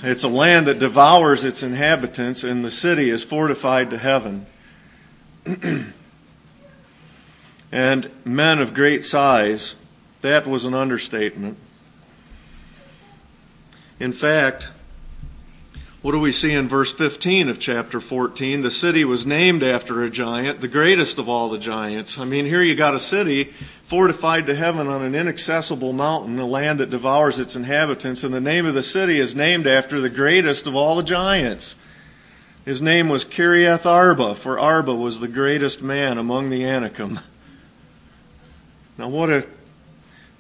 [0.05, 4.47] It's a land that devours its inhabitants, and the city is fortified to heaven.
[7.73, 9.75] and men of great size,
[10.21, 11.57] that was an understatement.
[13.99, 14.69] In fact,
[16.03, 18.63] what do we see in verse 15 of chapter 14?
[18.63, 22.19] The city was named after a giant, the greatest of all the giants.
[22.19, 23.53] I mean, here you got a city
[23.85, 28.41] fortified to heaven on an inaccessible mountain, a land that devours its inhabitants, and the
[28.41, 31.77] name of the city is named after the greatest of all the giants.
[32.65, 37.21] His name was Kiriath Arba, for Arba was the greatest man among the Anakim.
[39.03, 39.45] Now, what a,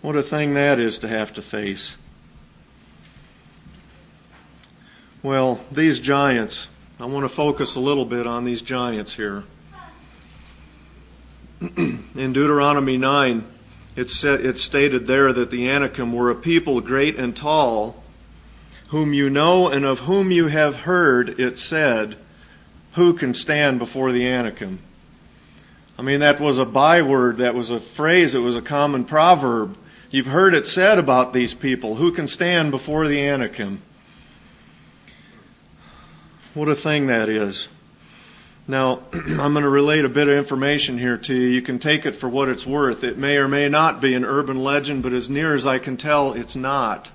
[0.02, 1.96] what a thing that is to have to face.
[5.20, 6.68] Well, these giants,
[7.00, 9.42] I want to focus a little bit on these giants here.
[11.76, 13.44] In Deuteronomy 9,
[13.96, 18.00] it's, said, it's stated there that the Anakim were a people great and tall,
[18.90, 22.16] whom you know and of whom you have heard it said,
[22.92, 24.78] Who can stand before the Anakim?
[25.98, 29.76] I mean, that was a byword, that was a phrase, it was a common proverb.
[30.10, 33.82] You've heard it said about these people, Who can stand before the Anakim?
[36.54, 37.68] What a thing that is.
[38.68, 41.48] Now, I'm going to relate a bit of information here to you.
[41.48, 43.04] You can take it for what it's worth.
[43.04, 45.96] It may or may not be an urban legend, but as near as I can
[45.96, 47.10] tell, it's not.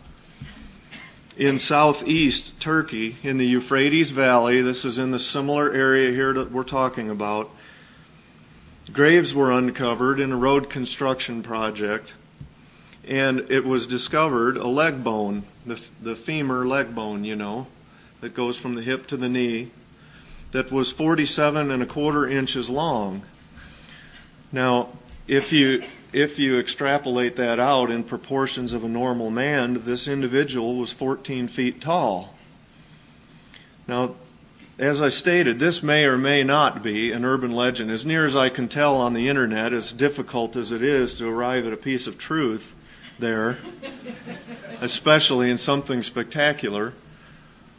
[1.38, 6.52] In southeast Turkey, in the Euphrates Valley, this is in the similar area here that
[6.52, 7.52] we're talking about,
[8.92, 12.14] graves were uncovered in a road construction project,
[13.08, 17.68] and it was discovered a leg bone the, the femur leg bone, you know,
[18.22, 19.70] that goes from the hip to the knee,
[20.52, 23.24] that was 47 and a quarter inches long.
[24.52, 24.90] Now,
[25.28, 30.78] if you if you extrapolate that out in proportions of a normal man, this individual
[30.78, 32.34] was 14 feet tall.
[33.88, 34.16] Now,
[34.80, 37.90] as I stated, this may or may not be an urban legend.
[37.90, 41.28] As near as I can tell on the internet, as difficult as it is to
[41.28, 42.76] arrive at a piece of truth
[43.18, 43.58] there,
[44.82, 46.94] especially in something spectacular,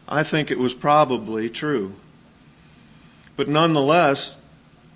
[0.09, 1.95] I think it was probably true.
[3.37, 4.39] But nonetheless,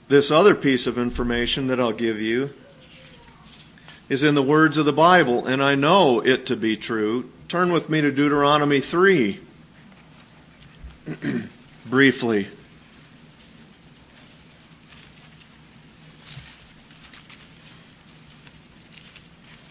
[0.09, 2.51] this other piece of information that I'll give you
[4.09, 7.31] is in the words of the Bible, and I know it to be true.
[7.47, 9.39] Turn with me to Deuteronomy 3
[11.87, 12.49] briefly.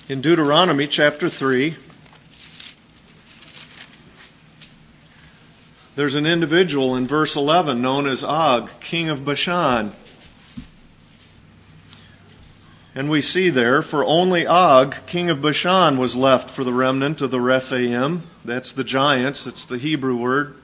[0.09, 1.77] In Deuteronomy chapter 3,
[5.95, 9.93] there's an individual in verse 11 known as Og, king of Bashan.
[12.93, 17.21] And we see there, for only Og, king of Bashan, was left for the remnant
[17.21, 18.23] of the Rephaim.
[18.43, 20.60] That's the giants, that's the Hebrew word.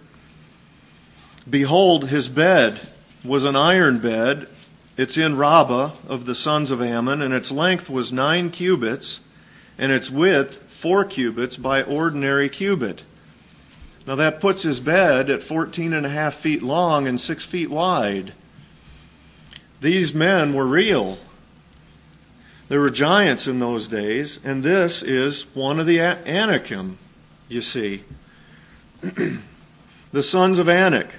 [1.50, 2.80] Behold, his bed
[3.24, 4.50] was an iron bed.
[4.98, 9.22] It's in Rabbah of the sons of Ammon, and its length was nine cubits,
[9.78, 13.04] and its width four cubits by ordinary cubit.
[14.06, 17.70] Now that puts his bed at fourteen and a half feet long and six feet
[17.70, 18.34] wide.
[19.80, 21.18] These men were real.
[22.68, 26.98] There were giants in those days, and this is one of the Anakim,
[27.48, 28.04] you see.
[30.12, 31.10] the sons of Anak.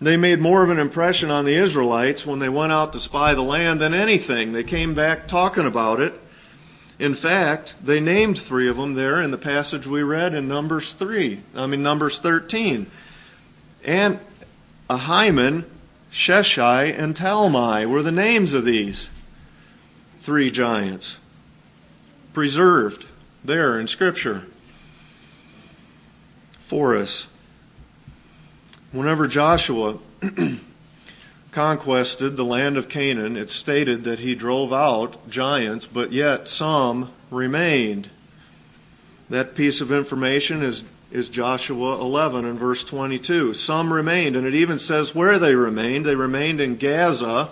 [0.00, 3.34] They made more of an impression on the Israelites when they went out to spy
[3.34, 4.52] the land than anything.
[4.52, 6.12] They came back talking about it.
[6.98, 10.92] In fact, they named three of them there in the passage we read in Numbers
[10.94, 12.90] 3, I mean, Numbers 13.
[13.84, 14.18] And
[14.88, 15.64] Ahiman,
[16.12, 19.10] Sheshai, and Talmai were the names of these
[20.20, 21.18] three giants
[22.32, 23.06] preserved
[23.44, 24.46] there in Scripture
[26.60, 27.28] for us.
[28.92, 29.98] Whenever Joshua
[31.52, 37.12] conquested the land of Canaan, it stated that he drove out giants, but yet some
[37.30, 38.10] remained.
[39.28, 43.54] That piece of information is, is Joshua 11 and verse 22.
[43.54, 46.06] Some remained, and it even says where they remained.
[46.06, 47.48] They remained in Gaza,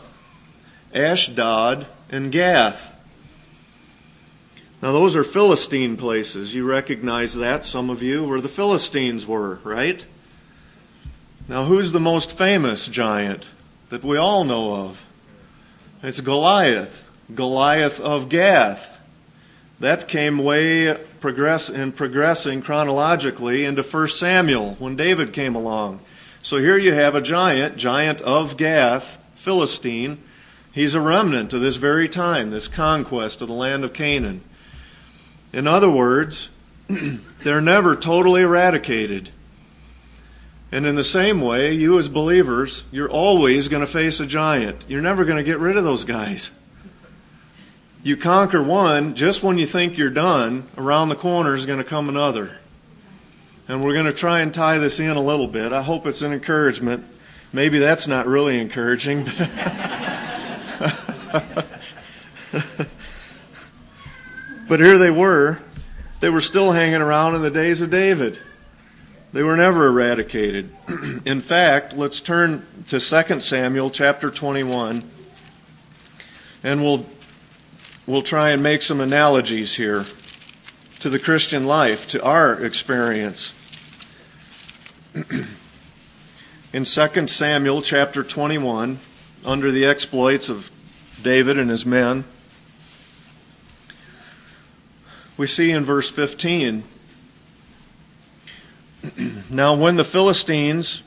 [0.94, 2.92] Ashdod, and Gath.
[4.80, 6.54] Now, those are Philistine places.
[6.54, 10.04] You recognize that, some of you, where the Philistines were, right?
[11.46, 13.48] Now, who's the most famous giant
[13.90, 15.06] that we all know of?
[16.02, 18.98] It's Goliath, Goliath of Gath.
[19.80, 26.00] That came way progress in progressing chronologically into 1 Samuel when David came along.
[26.42, 30.18] So here you have a giant, giant of Gath, Philistine,
[30.74, 34.40] He's a remnant of this very time, this conquest of the land of Canaan.
[35.52, 36.50] In other words,
[37.44, 39.30] they're never totally eradicated.
[40.74, 44.86] And in the same way, you as believers, you're always going to face a giant.
[44.88, 46.50] You're never going to get rid of those guys.
[48.02, 51.84] You conquer one, just when you think you're done, around the corner is going to
[51.84, 52.58] come another.
[53.68, 55.72] And we're going to try and tie this in a little bit.
[55.72, 57.06] I hope it's an encouragement.
[57.52, 59.38] Maybe that's not really encouraging, but.
[64.68, 65.60] but here they were.
[66.18, 68.40] They were still hanging around in the days of David.
[69.34, 70.70] They were never eradicated.
[71.24, 75.02] in fact, let's turn to 2 Samuel chapter 21
[76.62, 77.04] and we'll
[78.06, 80.04] we'll try and make some analogies here
[81.00, 83.52] to the Christian life, to our experience.
[86.72, 89.00] in 2 Samuel chapter 21,
[89.44, 90.70] under the exploits of
[91.20, 92.24] David and his men.
[95.36, 96.84] We see in verse 15
[99.50, 101.02] Now, when the Philistines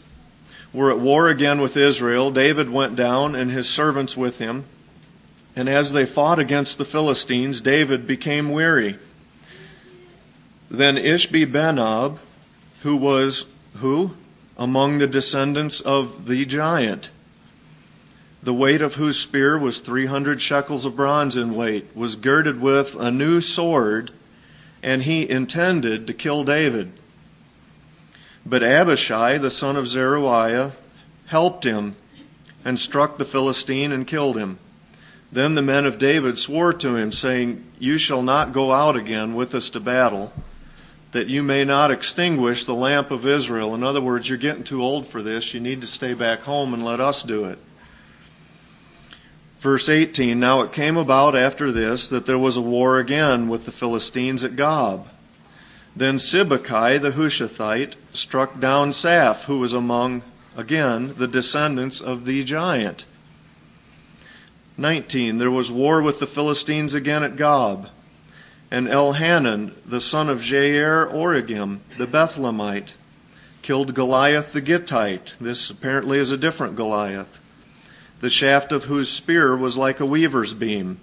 [0.73, 4.65] were at war again with Israel, David went down and his servants with him.
[5.55, 8.97] And as they fought against the Philistines, David became weary.
[10.69, 12.19] Then Ishbi Benob,
[12.83, 13.45] who was
[13.77, 14.11] who?
[14.57, 17.11] Among the descendants of the giant
[18.47, 22.95] the weight of whose spear was 300 shekels of bronze in weight, was girded with
[22.95, 24.09] a new sword,
[24.81, 26.89] and he intended to kill David.
[28.49, 30.71] But Abishai, the son of Zeruiah,
[31.25, 31.97] helped him
[32.63, 34.57] and struck the Philistine and killed him.
[35.33, 39.35] Then the men of David swore to him, saying, You shall not go out again
[39.35, 40.31] with us to battle.
[41.11, 43.73] that you may not extinguish the lamp of Israel.
[43.73, 45.53] In other words, you're getting too old for this.
[45.53, 47.57] You need to stay back home and let us do it.
[49.59, 53.65] Verse 18 Now it came about after this that there was a war again with
[53.65, 55.07] the Philistines at Gob.
[55.95, 60.23] Then Sibbecai the Hushathite struck down Saph, who was among,
[60.55, 63.05] again, the descendants of the giant.
[64.77, 65.37] 19.
[65.37, 67.89] There was war with the Philistines again at Gob.
[68.69, 72.93] And Elhanan, the son of Jair Oregim, the Bethlehemite,
[73.61, 75.33] killed Goliath the Gittite.
[75.39, 77.39] This apparently is a different Goliath,
[78.19, 80.99] the shaft of whose spear was like a weaver's beam.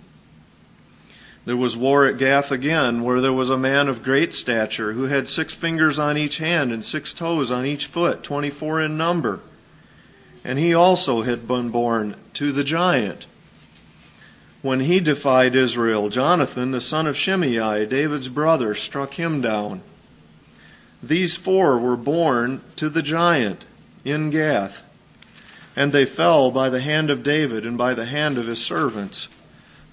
[1.47, 5.05] There was war at Gath again, where there was a man of great stature who
[5.05, 8.97] had six fingers on each hand and six toes on each foot, twenty four in
[8.97, 9.41] number.
[10.43, 13.27] And he also had been born to the giant.
[14.63, 19.83] When he defied Israel, Jonathan, the son of Shimei, David's brother, struck him down.
[21.03, 23.67] These four were born to the giant
[24.07, 24.83] in Gath,
[25.77, 29.29] and they fell by the hand of David and by the hand of his servants.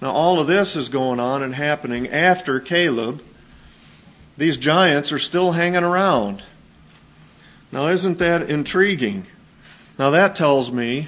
[0.02, 3.22] Now, all of this is going on and happening after Caleb.
[4.36, 6.42] These giants are still hanging around.
[7.70, 9.28] Now, isn't that intriguing?
[10.00, 11.06] Now, that tells me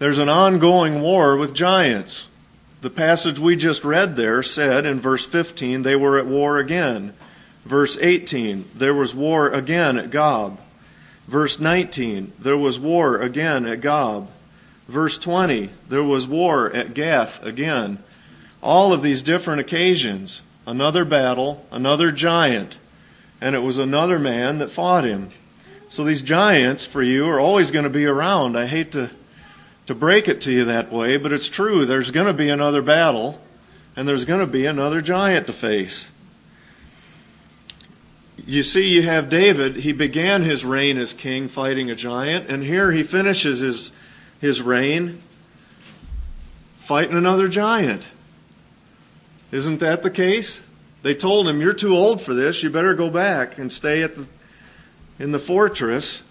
[0.00, 2.26] there's an ongoing war with giants.
[2.80, 7.14] The passage we just read there said in verse 15 they were at war again.
[7.64, 10.60] Verse 18, there was war again at Gob.
[11.28, 14.28] Verse 19, there was war again at Gob.
[14.88, 18.02] Verse 20, there was war at Gath again.
[18.62, 22.78] All of these different occasions, another battle, another giant,
[23.40, 25.30] and it was another man that fought him.
[25.88, 28.58] So these giants for you are always going to be around.
[28.58, 29.10] I hate to,
[29.86, 31.86] to break it to you that way, but it's true.
[31.86, 33.40] There's going to be another battle,
[33.96, 36.08] and there's going to be another giant to face.
[38.46, 39.76] You see, you have David.
[39.76, 43.92] He began his reign as king fighting a giant, and here he finishes his
[44.40, 45.22] his reign
[46.84, 48.10] fighting another giant.
[49.50, 50.60] Isn't that the case?
[51.02, 52.62] They told him, You're too old for this.
[52.62, 54.26] You better go back and stay at the,
[55.18, 56.22] in the fortress.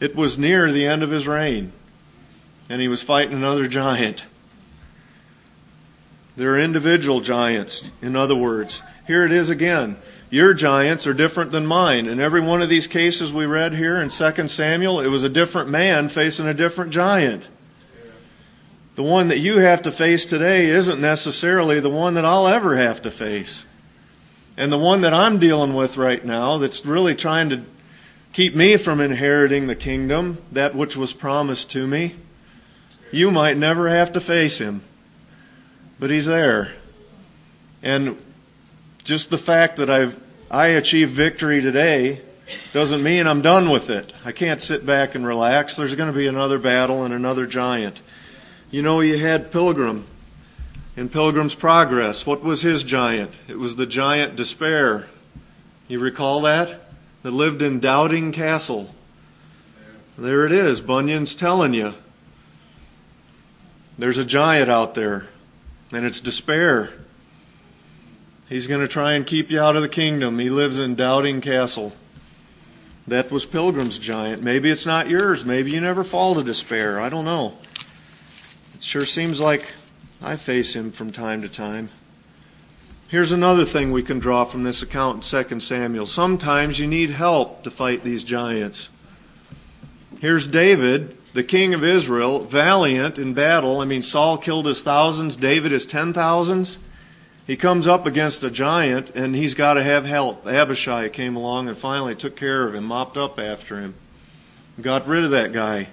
[0.00, 1.72] It was near the end of his reign,
[2.68, 4.26] and he was fighting another giant.
[6.36, 8.82] There are individual giants, in other words.
[9.06, 9.96] Here it is again.
[10.30, 12.06] Your giants are different than mine.
[12.06, 15.28] In every one of these cases we read here in 2 Samuel, it was a
[15.28, 17.48] different man facing a different giant.
[18.94, 22.76] The one that you have to face today isn't necessarily the one that I'll ever
[22.76, 23.64] have to face.
[24.56, 27.62] And the one that I'm dealing with right now that's really trying to
[28.32, 32.14] keep me from inheriting the kingdom, that which was promised to me,
[33.10, 34.82] you might never have to face him.
[35.98, 36.72] But he's there.
[37.82, 38.16] And
[39.10, 40.16] just the fact that I've
[40.48, 42.20] I achieved victory today
[42.72, 44.12] doesn't mean I'm done with it.
[44.24, 45.74] I can't sit back and relax.
[45.74, 48.00] There's going to be another battle and another giant.
[48.70, 50.06] You know, you had Pilgrim
[50.96, 52.24] in Pilgrim's Progress.
[52.24, 53.36] What was his giant?
[53.48, 55.08] It was the giant despair.
[55.88, 56.80] You recall that?
[57.24, 58.94] That lived in Doubting Castle.
[60.16, 60.80] There it is.
[60.80, 61.94] Bunyan's telling you.
[63.98, 65.26] There's a giant out there,
[65.90, 66.90] and it's despair.
[68.50, 70.40] He's going to try and keep you out of the kingdom.
[70.40, 71.92] He lives in Doubting Castle.
[73.06, 74.42] That was Pilgrim's giant.
[74.42, 75.44] Maybe it's not yours.
[75.44, 77.00] Maybe you never fall to despair.
[77.00, 77.56] I don't know.
[78.74, 79.72] It sure seems like
[80.20, 81.90] I face him from time to time.
[83.06, 86.06] Here's another thing we can draw from this account in 2 Samuel.
[86.06, 88.88] Sometimes you need help to fight these giants.
[90.20, 93.78] Here's David, the king of Israel, valiant in battle.
[93.78, 96.78] I mean, Saul killed his thousands, David his ten thousands.
[97.50, 100.46] He comes up against a giant and he's got to have help.
[100.46, 103.96] Abishai came along and finally took care of him, mopped up after him,
[104.80, 105.88] got rid of that guy.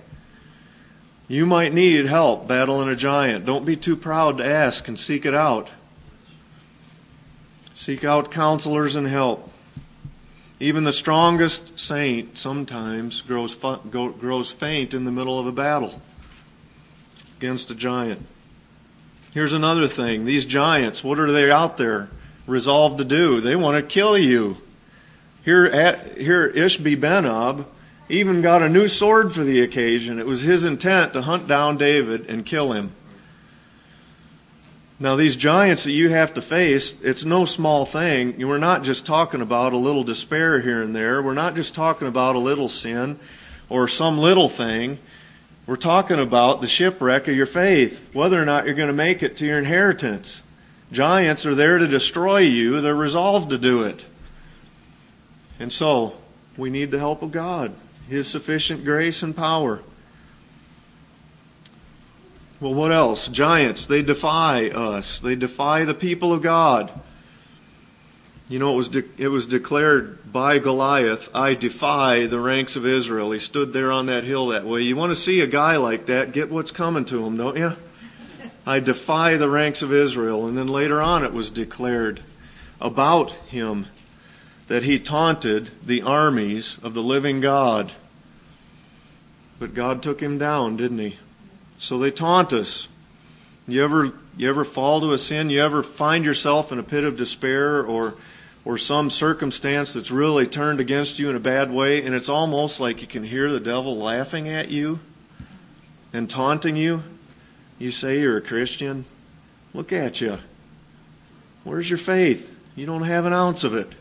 [1.28, 3.45] You might need help battling a giant.
[3.47, 5.72] Don't be too proud to ask and seek it out.
[7.74, 9.51] Seek out counselors and help.
[10.60, 16.03] Even the strongest saint sometimes grows, grows faint in the middle of a battle
[17.39, 18.24] against a giant.
[19.38, 20.25] Here's another thing.
[20.25, 22.09] These giants, what are they out there
[22.47, 23.39] resolved to do?
[23.39, 24.57] They want to kill you.
[25.45, 27.67] Here, at, here Ishbi Benob
[28.09, 30.17] even got a new sword for the occasion.
[30.17, 32.95] It was his intent to hunt down David and kill him.
[34.99, 38.43] Now, these giants that you have to face, it's no small thing.
[38.43, 41.21] We're not just talking about a little despair here and there.
[41.21, 43.19] We're not just talking about a little sin
[43.69, 44.97] or some little thing.
[45.68, 49.22] We're talking about the shipwreck of your faith, whether or not you're going to make
[49.22, 50.41] it to your inheritance.
[50.93, 54.05] Giants are there to destroy you, they're resolved to do it.
[55.59, 56.15] And so,
[56.55, 57.74] we need the help of God,
[58.07, 59.82] His sufficient grace and power.
[62.61, 63.28] Well, what else?
[63.28, 65.20] Giants, they defy us.
[65.20, 66.91] They defy the people of God.
[68.49, 72.85] You know, it was, de- it was declared by Goliath, I defy the ranks of
[72.85, 73.31] Israel.
[73.31, 74.83] He stood there on that hill that way.
[74.83, 77.73] You want to see a guy like that, get what's coming to him, don't you?
[78.65, 80.47] I defy the ranks of Israel.
[80.47, 82.21] And then later on it was declared
[82.79, 83.87] about him
[84.67, 87.91] that he taunted the armies of the living God.
[89.59, 91.17] But God took him down, didn't he?
[91.77, 92.87] So they taunt us.
[93.67, 95.49] You ever you ever fall to a sin?
[95.49, 98.15] You ever find yourself in a pit of despair or
[98.68, 102.82] or some circumstance that's really turned against you in a bad way and it's almost
[102.82, 104.99] like you can hear the devil laughing at you
[106.11, 107.01] and taunting you?
[107.80, 109.05] You say you're a Christian?
[109.74, 110.39] Look at you.
[111.63, 112.53] Where's your faith?
[112.76, 113.95] You don't have an ounce of it.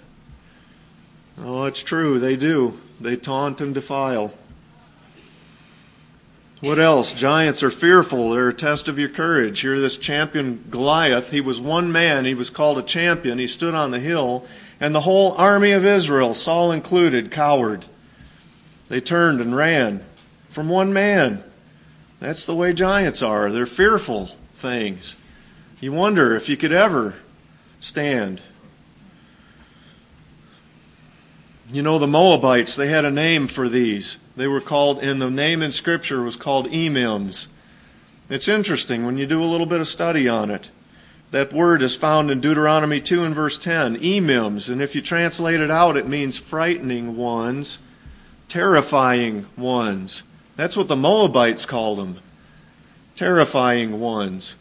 [1.38, 2.18] Oh, it's true.
[2.18, 2.76] They do.
[3.00, 4.34] They taunt and defile.
[6.60, 7.12] What else?
[7.12, 8.30] Giants are fearful.
[8.30, 9.60] They're a test of your courage.
[9.60, 12.24] Here, this champion Goliath, he was one man.
[12.24, 13.38] He was called a champion.
[13.38, 14.46] He stood on the hill,
[14.80, 17.84] and the whole army of Israel, Saul included, cowered.
[18.88, 20.02] They turned and ran
[20.48, 21.44] from one man.
[22.20, 23.50] That's the way giants are.
[23.50, 25.14] They're fearful things.
[25.80, 27.16] You wonder if you could ever
[27.80, 28.40] stand.
[31.72, 34.18] You know, the Moabites, they had a name for these.
[34.36, 37.46] They were called, and the name in Scripture was called Emims.
[38.28, 40.70] It's interesting when you do a little bit of study on it.
[41.32, 44.70] That word is found in Deuteronomy 2 and verse 10, Emims.
[44.70, 47.80] And if you translate it out, it means frightening ones,
[48.48, 50.22] terrifying ones.
[50.54, 52.18] That's what the Moabites called them.
[53.16, 54.54] Terrifying ones.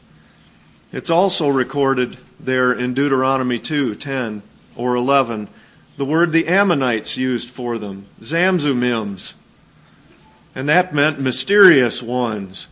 [0.91, 4.41] It's also recorded there in Deuteronomy 2, 10
[4.75, 5.49] or 11
[5.97, 9.33] the word the Ammonites used for them, Zamzumims.
[10.53, 12.67] And that meant mysterious ones.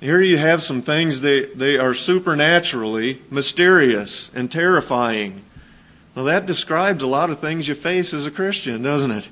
[0.00, 5.42] Here you have some things that they are supernaturally mysterious and terrifying.
[6.14, 9.28] Well, that describes a lot of things you face as a Christian, doesn't it?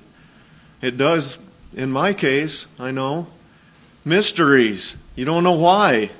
[0.80, 1.38] It does,
[1.74, 3.26] in my case, I know.
[4.04, 4.96] Mysteries.
[5.16, 6.10] You don't know why.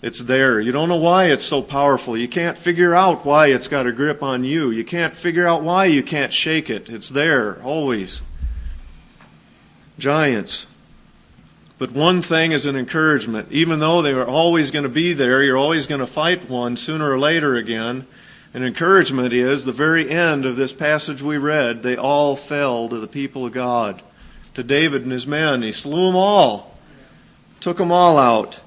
[0.00, 0.60] It's there.
[0.60, 2.16] You don't know why it's so powerful.
[2.16, 4.70] You can't figure out why it's got a grip on you.
[4.70, 6.88] You can't figure out why you can't shake it.
[6.88, 8.22] It's there, always.
[9.98, 10.66] Giants.
[11.78, 13.48] But one thing is an encouragement.
[13.50, 16.76] Even though they are always going to be there, you're always going to fight one
[16.76, 18.06] sooner or later again.
[18.54, 22.98] An encouragement is the very end of this passage we read, they all fell to
[22.98, 24.02] the people of God.
[24.54, 25.62] To David and his men.
[25.62, 26.76] He slew them all.
[27.60, 28.60] Took them all out.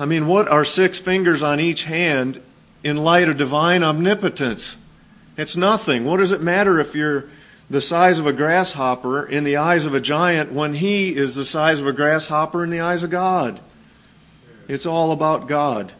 [0.00, 2.40] I mean, what are six fingers on each hand
[2.82, 4.78] in light of divine omnipotence?
[5.36, 6.06] It's nothing.
[6.06, 7.26] What does it matter if you're
[7.68, 11.44] the size of a grasshopper in the eyes of a giant when he is the
[11.44, 13.60] size of a grasshopper in the eyes of God?
[14.68, 15.92] It's all about God.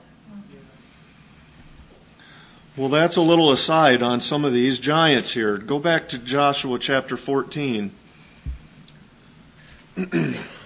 [2.79, 5.59] Well, that's a little aside on some of these giants here.
[5.59, 7.93] Go back to Joshua chapter 14.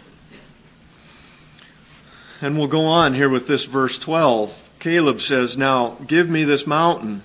[2.44, 4.68] And we'll go on here with this verse 12.
[4.78, 7.22] Caleb says, Now give me this mountain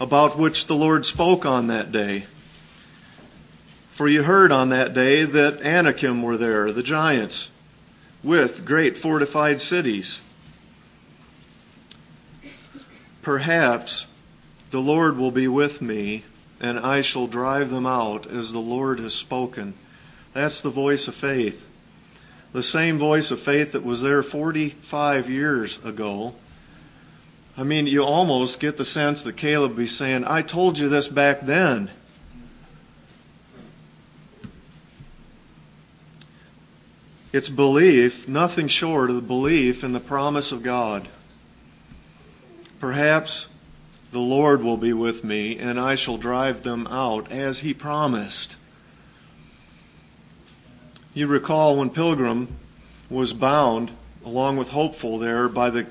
[0.00, 2.24] about which the Lord spoke on that day.
[3.90, 7.50] For you heard on that day that Anakim were there, the giants,
[8.22, 10.22] with great fortified cities.
[13.20, 14.06] Perhaps
[14.70, 16.24] the Lord will be with me,
[16.58, 19.74] and I shall drive them out as the Lord has spoken.
[20.32, 21.67] That's the voice of faith
[22.52, 26.34] the same voice of faith that was there 45 years ago.
[27.56, 31.08] I mean, you almost get the sense that Caleb be saying, I told you this
[31.08, 31.90] back then.
[37.32, 41.08] It's belief, nothing short of the belief in the promise of God.
[42.80, 43.48] Perhaps
[44.12, 48.56] the Lord will be with me, and I shall drive them out as he promised.
[51.14, 52.56] You recall when Pilgrim
[53.08, 53.90] was bound,
[54.24, 55.86] along with Hopeful, there by the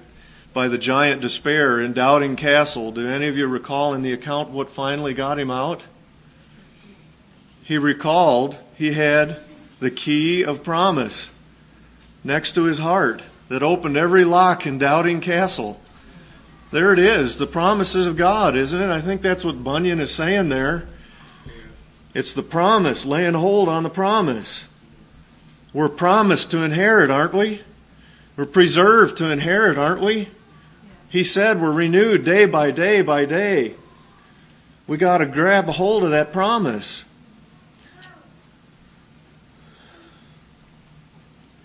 [0.53, 2.91] by the giant despair in Doubting Castle.
[2.91, 5.83] Do any of you recall in the account what finally got him out?
[7.63, 9.39] He recalled he had
[9.79, 11.29] the key of promise
[12.23, 15.79] next to his heart that opened every lock in Doubting Castle.
[16.71, 18.89] There it is, the promises of God, isn't it?
[18.89, 20.87] I think that's what Bunyan is saying there.
[22.13, 24.65] It's the promise, laying hold on the promise.
[25.73, 27.61] We're promised to inherit, aren't we?
[28.35, 30.29] We're preserved to inherit, aren't we?
[31.09, 33.75] He said we're renewed day by day by day.
[34.85, 37.03] We got to grab a hold of that promise.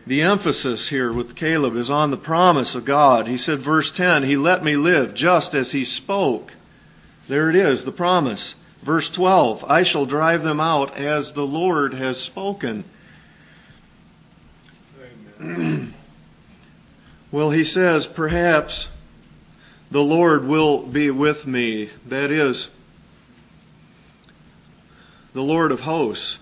[0.06, 3.28] The emphasis here with Caleb is on the promise of God.
[3.28, 6.52] He said, verse 10, He let me live just as He spoke.
[7.28, 8.56] There it is, the promise.
[8.82, 12.84] Verse 12, I shall drive them out as the Lord has spoken.
[17.32, 18.88] well, he says, perhaps
[19.90, 21.90] the Lord will be with me.
[22.06, 22.68] That is,
[25.34, 26.38] the Lord of hosts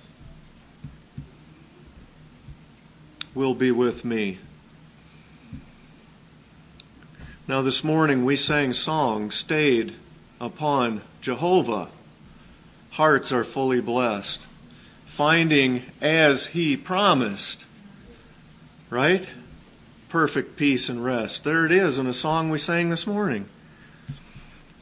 [3.34, 4.38] will be with me.
[7.48, 9.94] Now, this morning we sang songs, stayed
[10.40, 11.88] upon Jehovah.
[12.90, 14.46] Hearts are fully blessed.
[15.06, 17.64] Finding as He promised.
[18.90, 19.28] Right?
[20.08, 21.44] Perfect peace and rest.
[21.44, 23.48] There it is in a song we sang this morning.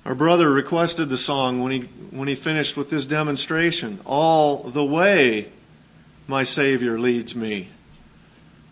[0.07, 1.81] Our brother requested the song when he,
[2.11, 4.01] when he finished with this demonstration.
[4.07, 5.53] All the way
[6.27, 7.69] my Savior leads me.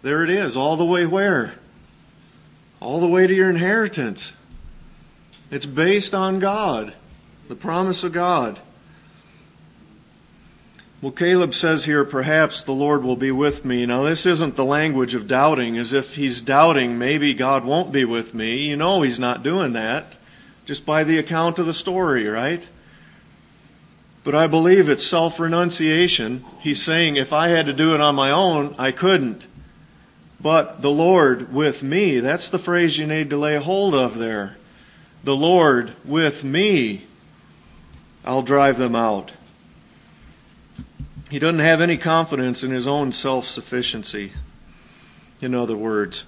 [0.01, 0.57] There it is.
[0.57, 1.55] All the way where?
[2.81, 4.33] All the way to your inheritance.
[5.51, 6.95] It's based on God,
[7.49, 8.59] the promise of God.
[11.07, 13.87] Well, Caleb says here, perhaps the Lord will be with me.
[13.87, 18.05] Now, this isn't the language of doubting, as if he's doubting maybe God won't be
[18.05, 18.67] with me.
[18.67, 20.17] You know he's not doing that,
[20.65, 22.69] just by the account of the story, right?
[24.25, 26.45] But I believe it's self renunciation.
[26.59, 29.47] He's saying, if I had to do it on my own, I couldn't.
[30.41, 34.57] But the Lord with me, that's the phrase you need to lay hold of there.
[35.23, 37.05] The Lord with me,
[38.25, 39.31] I'll drive them out.
[41.31, 44.33] He doesn't have any confidence in his own self sufficiency,
[45.41, 46.25] in other words.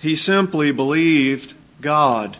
[0.00, 2.38] He simply believed God.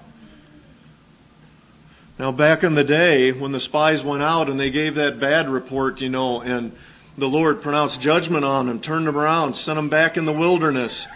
[2.18, 5.48] Now, back in the day when the spies went out and they gave that bad
[5.48, 6.72] report, you know, and
[7.18, 11.07] the Lord pronounced judgment on them, turned them around, sent them back in the wilderness,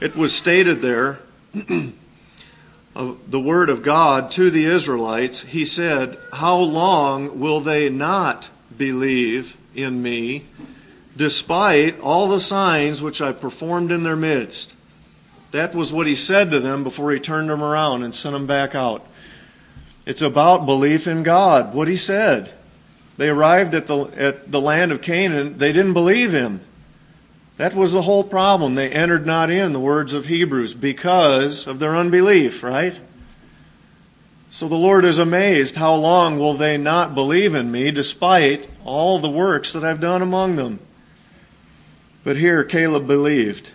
[0.00, 1.18] it was stated there,
[1.52, 9.56] the word of God to the Israelites, He said, How long will they not believe
[9.74, 10.46] in me,
[11.16, 14.74] despite all the signs which I performed in their midst.
[15.52, 18.46] That was what he said to them before he turned them around and sent them
[18.46, 19.06] back out.
[20.04, 22.52] It's about belief in God, what he said.
[23.16, 26.60] They arrived at the, at the land of Canaan, they didn't believe him.
[27.56, 28.74] That was the whole problem.
[28.74, 32.98] They entered not in, the words of Hebrews, because of their unbelief, right?
[34.56, 35.76] So the Lord is amazed.
[35.76, 40.22] How long will they not believe in me despite all the works that I've done
[40.22, 40.80] among them?
[42.24, 43.72] But here Caleb believed.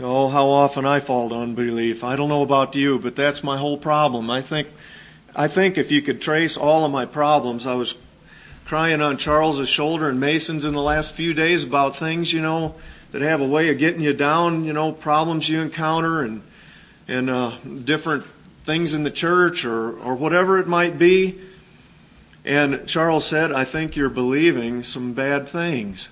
[0.00, 2.02] Oh, how often I fall to unbelief.
[2.02, 4.30] I don't know about you, but that's my whole problem.
[4.30, 4.66] I think,
[5.36, 7.94] I think if you could trace all of my problems, I was
[8.64, 12.74] crying on Charles's shoulder and Mason's in the last few days about things, you know,
[13.12, 16.42] that have a way of getting you down, you know, problems you encounter and,
[17.06, 18.24] and, uh, different
[18.66, 21.40] things in the church or, or whatever it might be.
[22.44, 26.10] And Charles said, I think you're believing some bad things.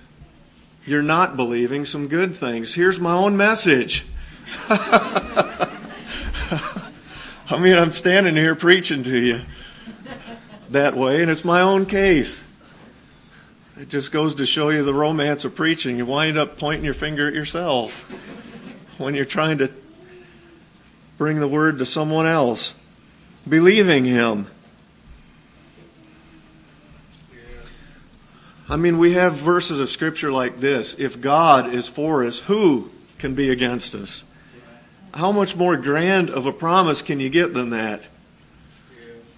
[0.85, 2.73] You're not believing some good things.
[2.73, 4.05] Here's my own message.
[4.69, 5.69] I
[7.59, 9.41] mean, I'm standing here preaching to you
[10.69, 12.41] that way, and it's my own case.
[13.77, 15.97] It just goes to show you the romance of preaching.
[15.97, 18.05] You wind up pointing your finger at yourself
[18.97, 19.71] when you're trying to
[21.17, 22.73] bring the word to someone else,
[23.47, 24.47] believing Him.
[28.67, 32.89] I mean, we have verses of Scripture like this If God is for us, who
[33.17, 34.23] can be against us?
[35.13, 38.01] How much more grand of a promise can you get than that?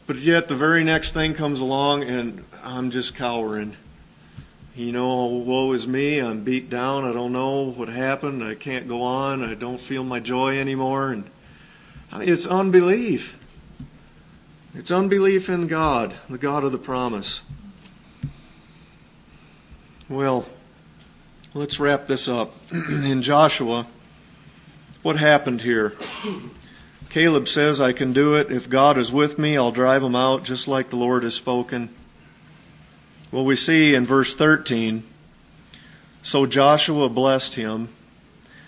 [0.07, 3.75] But yet, the very next thing comes along, and I'm just cowering.
[4.73, 6.19] You know, woe is me.
[6.19, 7.03] I'm beat down.
[7.03, 8.43] I don't know what happened.
[8.43, 9.43] I can't go on.
[9.43, 11.11] I don't feel my joy anymore.
[11.11, 11.29] And
[12.11, 13.37] I mean, it's unbelief.
[14.73, 17.41] It's unbelief in God, the God of the promise.
[20.07, 20.45] Well,
[21.53, 22.53] let's wrap this up.
[22.71, 23.87] in Joshua,
[25.01, 25.93] what happened here?
[27.09, 28.51] Caleb says, I can do it.
[28.51, 31.93] If God is with me, I'll drive them out just like the Lord has spoken.
[33.31, 35.03] Well, we see in verse 13,
[36.21, 37.89] so Joshua blessed him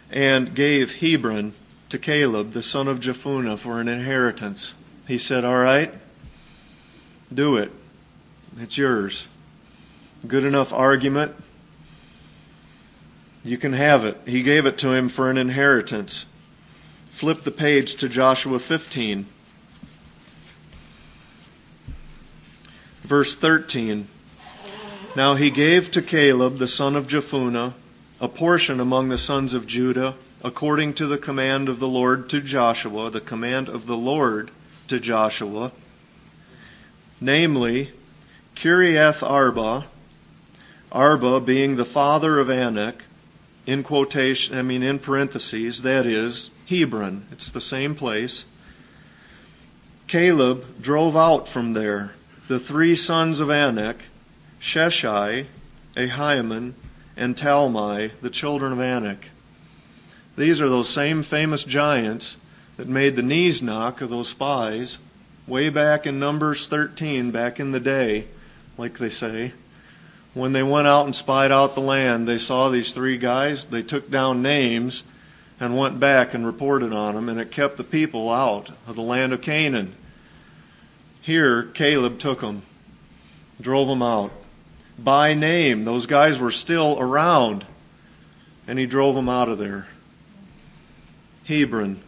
[0.09, 1.53] and gave Hebron
[1.89, 4.73] to Caleb, the son of Jephunneh, for an inheritance.
[5.07, 5.93] He said, All right,
[7.33, 7.71] do it.
[8.59, 9.27] It's yours.
[10.27, 11.33] Good enough argument.
[13.43, 14.17] You can have it.
[14.25, 16.25] He gave it to him for an inheritance.
[17.09, 19.25] Flip the page to Joshua 15.
[23.03, 24.07] Verse 13.
[25.15, 27.73] Now he gave to Caleb, the son of Jephunneh,
[28.21, 32.41] a portion among the sons of Judah, according to the command of the Lord to
[32.41, 34.51] Joshua, the command of the Lord
[34.87, 35.71] to Joshua,
[37.19, 37.91] namely,
[38.55, 39.85] Kiriath Arba,
[40.91, 43.03] Arba being the father of Anak,
[43.65, 47.27] in quotation, I mean in parentheses, that is, Hebron.
[47.31, 48.45] It's the same place.
[50.07, 52.13] Caleb drove out from there
[52.47, 53.97] the three sons of Anak,
[54.59, 55.45] Sheshai,
[55.95, 56.73] Ahiman,
[57.15, 59.25] and Talmai, the children of Anak.
[60.39, 62.37] These are those same famous giants
[62.77, 64.97] that made the knees knock of those spies
[65.45, 68.25] way back in Numbers 13, back in the day,
[68.77, 69.51] like they say.
[70.33, 73.65] When they went out and spied out the land, they saw these three guys.
[73.65, 75.03] They took down names
[75.59, 79.01] and went back and reported on them, and it kept the people out of the
[79.01, 79.93] land of Canaan.
[81.21, 82.61] Here, Caleb took them,
[83.59, 84.31] drove them out
[84.97, 85.83] by name.
[85.83, 87.65] Those guys were still around,
[88.69, 89.87] and he drove them out of there.
[91.49, 91.99] Hebron.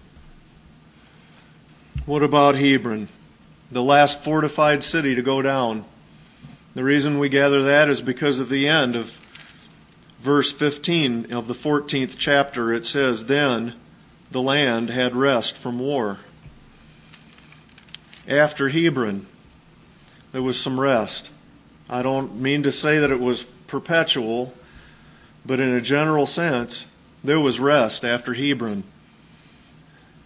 [2.06, 3.08] What about Hebron?
[3.72, 5.84] The last fortified city to go down.
[6.76, 9.18] The reason we gather that is because of the end of
[10.22, 12.72] verse 15 of the 14th chapter.
[12.72, 13.74] It says, Then
[14.30, 16.20] the land had rest from war.
[18.28, 19.26] After Hebron,
[20.34, 21.32] there was some rest.
[21.90, 24.54] I don't mean to say that it was perpetual,
[25.44, 26.86] but in a general sense,
[27.24, 28.84] there was rest after Hebron.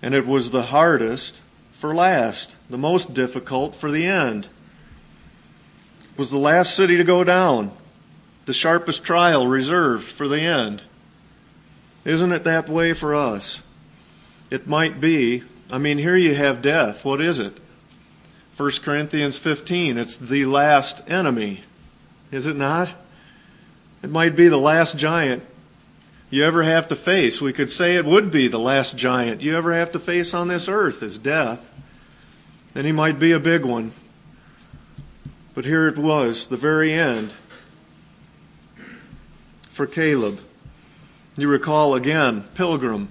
[0.06, 1.42] And it was the hardest
[1.80, 4.48] for last, the most difficult for the end
[6.12, 7.72] It was the last city to go down,
[8.46, 10.84] the sharpest trial reserved for the end.
[12.04, 13.64] Isn't it that way for us?
[14.52, 15.42] It might be.
[15.72, 17.04] I mean, here you have death.
[17.04, 17.58] What is it?
[18.58, 19.98] 1 Corinthians 15.
[19.98, 21.62] It's the last enemy.
[22.32, 22.90] Is it not?
[24.04, 25.42] It might be the last giant
[26.36, 27.40] you ever have to face.
[27.40, 30.50] We could say it would be the last giant you ever have to face on
[30.50, 31.62] this earth is death.
[32.76, 33.94] And he might be a big one.
[35.54, 37.34] But here it was, the very end
[39.72, 40.42] for Caleb.
[41.38, 43.08] You recall again, pilgrim.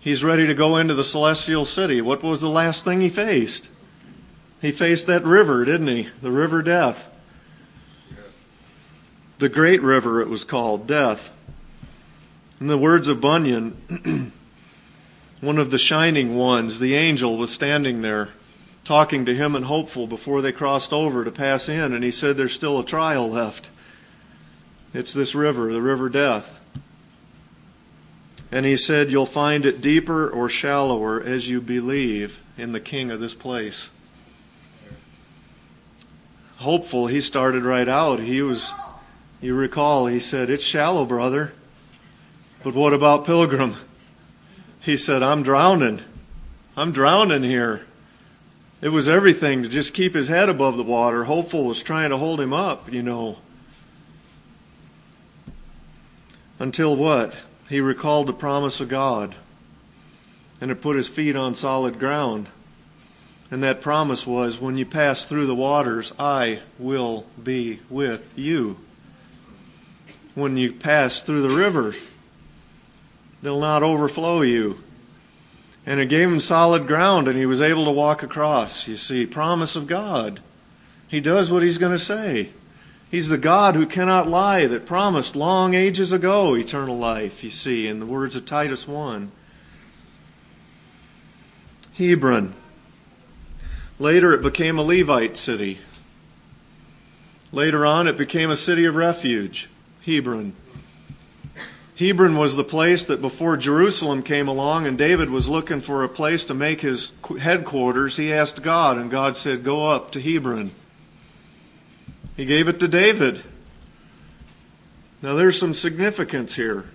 [0.00, 2.00] He's ready to go into the celestial city.
[2.00, 3.68] What was the last thing he faced?
[4.62, 6.08] He faced that river, didn't he?
[6.22, 7.06] The river death.
[9.38, 11.30] The great river, it was called, death.
[12.60, 14.32] In the words of Bunyan,
[15.40, 18.28] one of the shining ones, the angel, was standing there
[18.84, 22.36] talking to him and Hopeful before they crossed over to pass in, and he said
[22.36, 23.70] there's still a trial left.
[24.92, 26.58] It's this river, the river death.
[28.52, 33.10] And he said, You'll find it deeper or shallower as you believe in the king
[33.10, 33.88] of this place.
[36.56, 38.18] Hopeful, he started right out.
[38.20, 38.70] He was,
[39.40, 41.52] you recall, he said, It's shallow, brother.
[42.62, 43.76] But what about Pilgrim?
[44.80, 46.00] He said, I'm drowning.
[46.76, 47.82] I'm drowning here.
[48.80, 51.24] It was everything to just keep his head above the water.
[51.24, 53.38] Hopeful was trying to hold him up, you know.
[56.58, 57.34] Until what?
[57.68, 59.34] He recalled the promise of God
[60.60, 62.48] and it put his feet on solid ground.
[63.50, 68.78] And that promise was when you pass through the waters, I will be with you.
[70.34, 71.94] When you pass through the river,
[73.42, 74.78] they'll not overflow you.
[75.86, 78.86] And it gave him solid ground and he was able to walk across.
[78.86, 80.40] You see, promise of God.
[81.08, 82.50] He does what he's going to say.
[83.10, 87.88] He's the God who cannot lie that promised long ages ago eternal life, you see,
[87.88, 89.32] in the words of Titus 1.
[91.94, 92.54] Hebron.
[93.98, 95.78] Later it became a Levite city.
[97.52, 99.68] Later on it became a city of refuge,
[100.06, 100.54] Hebron.
[102.00, 106.08] Hebron was the place that before Jerusalem came along and David was looking for a
[106.08, 110.70] place to make his headquarters, he asked God, and God said, Go up to Hebron.
[112.38, 113.42] He gave it to David.
[115.20, 116.86] Now there's some significance here,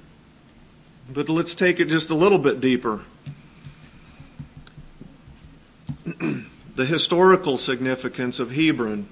[1.08, 3.02] but let's take it just a little bit deeper.
[6.76, 9.08] the historical significance of Hebron.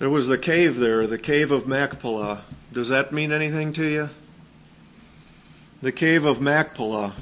[0.00, 2.42] There was the cave there, the cave of Machpelah.
[2.74, 4.10] Does that mean anything to you?
[5.80, 7.14] The cave of Machpelah.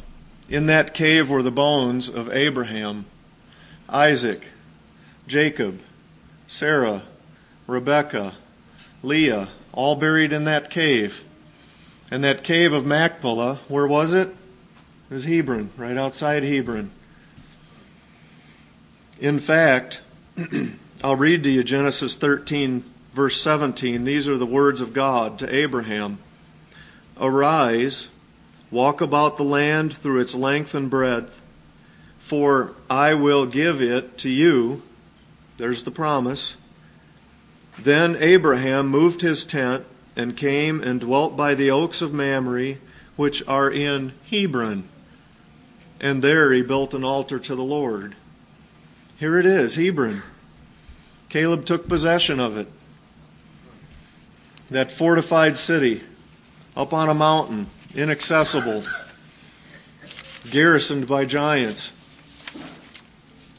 [0.49, 3.05] In that cave were the bones of Abraham,
[3.87, 4.47] Isaac,
[5.27, 5.81] Jacob,
[6.47, 7.03] Sarah,
[7.67, 8.35] Rebekah,
[9.03, 11.23] Leah, all buried in that cave.
[12.11, 14.29] And that cave of Machpelah, where was it?
[15.11, 16.91] It was Hebron, right outside Hebron.
[19.21, 20.01] In fact,
[21.05, 24.05] I'll read to you Genesis 13, verse 17.
[24.05, 26.19] These are the words of God to Abraham
[27.21, 28.09] Arise,
[28.71, 31.41] walk about the land through its length and breadth,
[32.19, 34.83] for I will give it to you.
[35.59, 36.57] There's the promise.
[37.79, 39.85] Then Abraham moved his tent
[40.17, 42.77] and came and dwelt by the oaks of Mamre,
[43.17, 44.89] which are in Hebron.
[46.01, 48.17] And there he built an altar to the Lord.
[49.19, 50.23] Here it is, Hebron.
[51.29, 52.69] Caleb took possession of it.
[54.73, 56.03] That fortified city,
[56.75, 58.85] up on a mountain, inaccessible,
[60.51, 61.93] garrisoned by giants.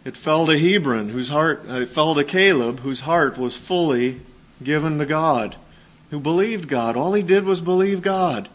[0.03, 4.21] It fell to Hebron, whose heart, uh, it fell to Caleb, whose heart was fully
[4.63, 5.55] given to God,
[6.09, 6.97] who believed God.
[6.97, 8.49] All he did was believe God.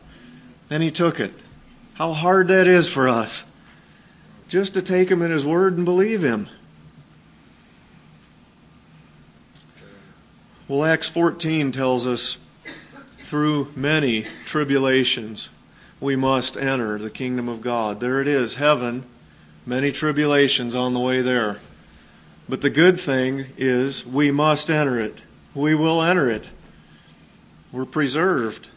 [0.69, 1.33] Then he took it.
[1.95, 3.45] How hard that is for us.
[4.49, 6.49] Just to take him at his word and believe him.
[10.67, 12.37] Well, Acts 14 tells us
[13.29, 15.51] through many tribulations
[16.01, 18.01] we must enter the kingdom of God.
[18.01, 19.05] There it is, heaven,
[19.67, 21.59] many tribulations on the way there.
[22.49, 25.19] But the good thing is we must enter it.
[25.55, 26.49] We will enter it.
[27.71, 28.69] We're preserved.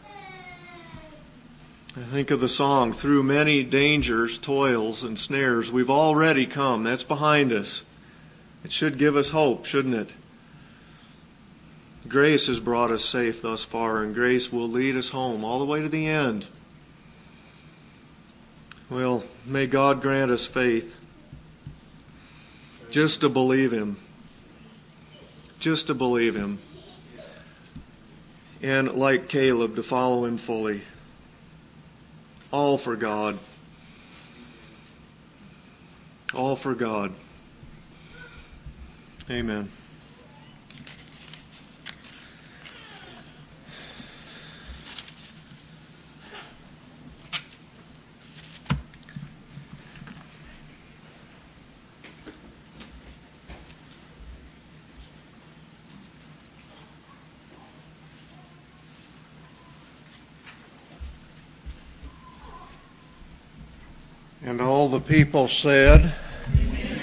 [1.96, 6.84] I think of the song, through many dangers, toils, and snares, we've already come.
[6.84, 7.84] That's behind us.
[8.64, 10.10] It should give us hope, shouldn't it?
[12.08, 15.64] Grace has brought us safe thus far, and grace will lead us home all the
[15.64, 16.46] way to the end.
[18.90, 20.96] Well, may God grant us faith
[22.90, 23.96] just to believe Him.
[25.58, 26.58] Just to believe Him.
[28.60, 30.82] And like Caleb, to follow Him fully.
[32.50, 33.38] All for God.
[36.34, 37.12] All for God.
[39.30, 39.70] Amen.
[64.62, 66.14] And all the people said,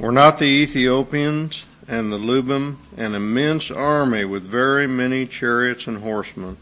[0.00, 5.98] Were not the Ethiopians and the Lubim an immense army with very many chariots and
[5.98, 6.56] horsemen?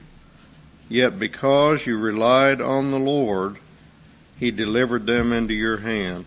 [0.91, 3.57] Yet because you relied on the Lord,
[4.39, 6.27] he delivered them into your hand.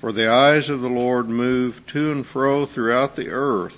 [0.00, 3.76] For the eyes of the Lord move to and fro throughout the earth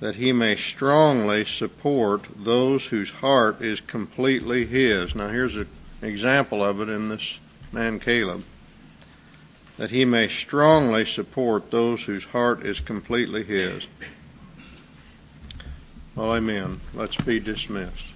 [0.00, 5.14] that he may strongly support those whose heart is completely his.
[5.14, 5.68] Now, here's an
[6.02, 7.38] example of it in this
[7.72, 8.44] man Caleb.
[9.76, 13.86] That he may strongly support those whose heart is completely his.
[16.16, 16.80] Well, amen.
[16.94, 18.07] Let's be dismissed.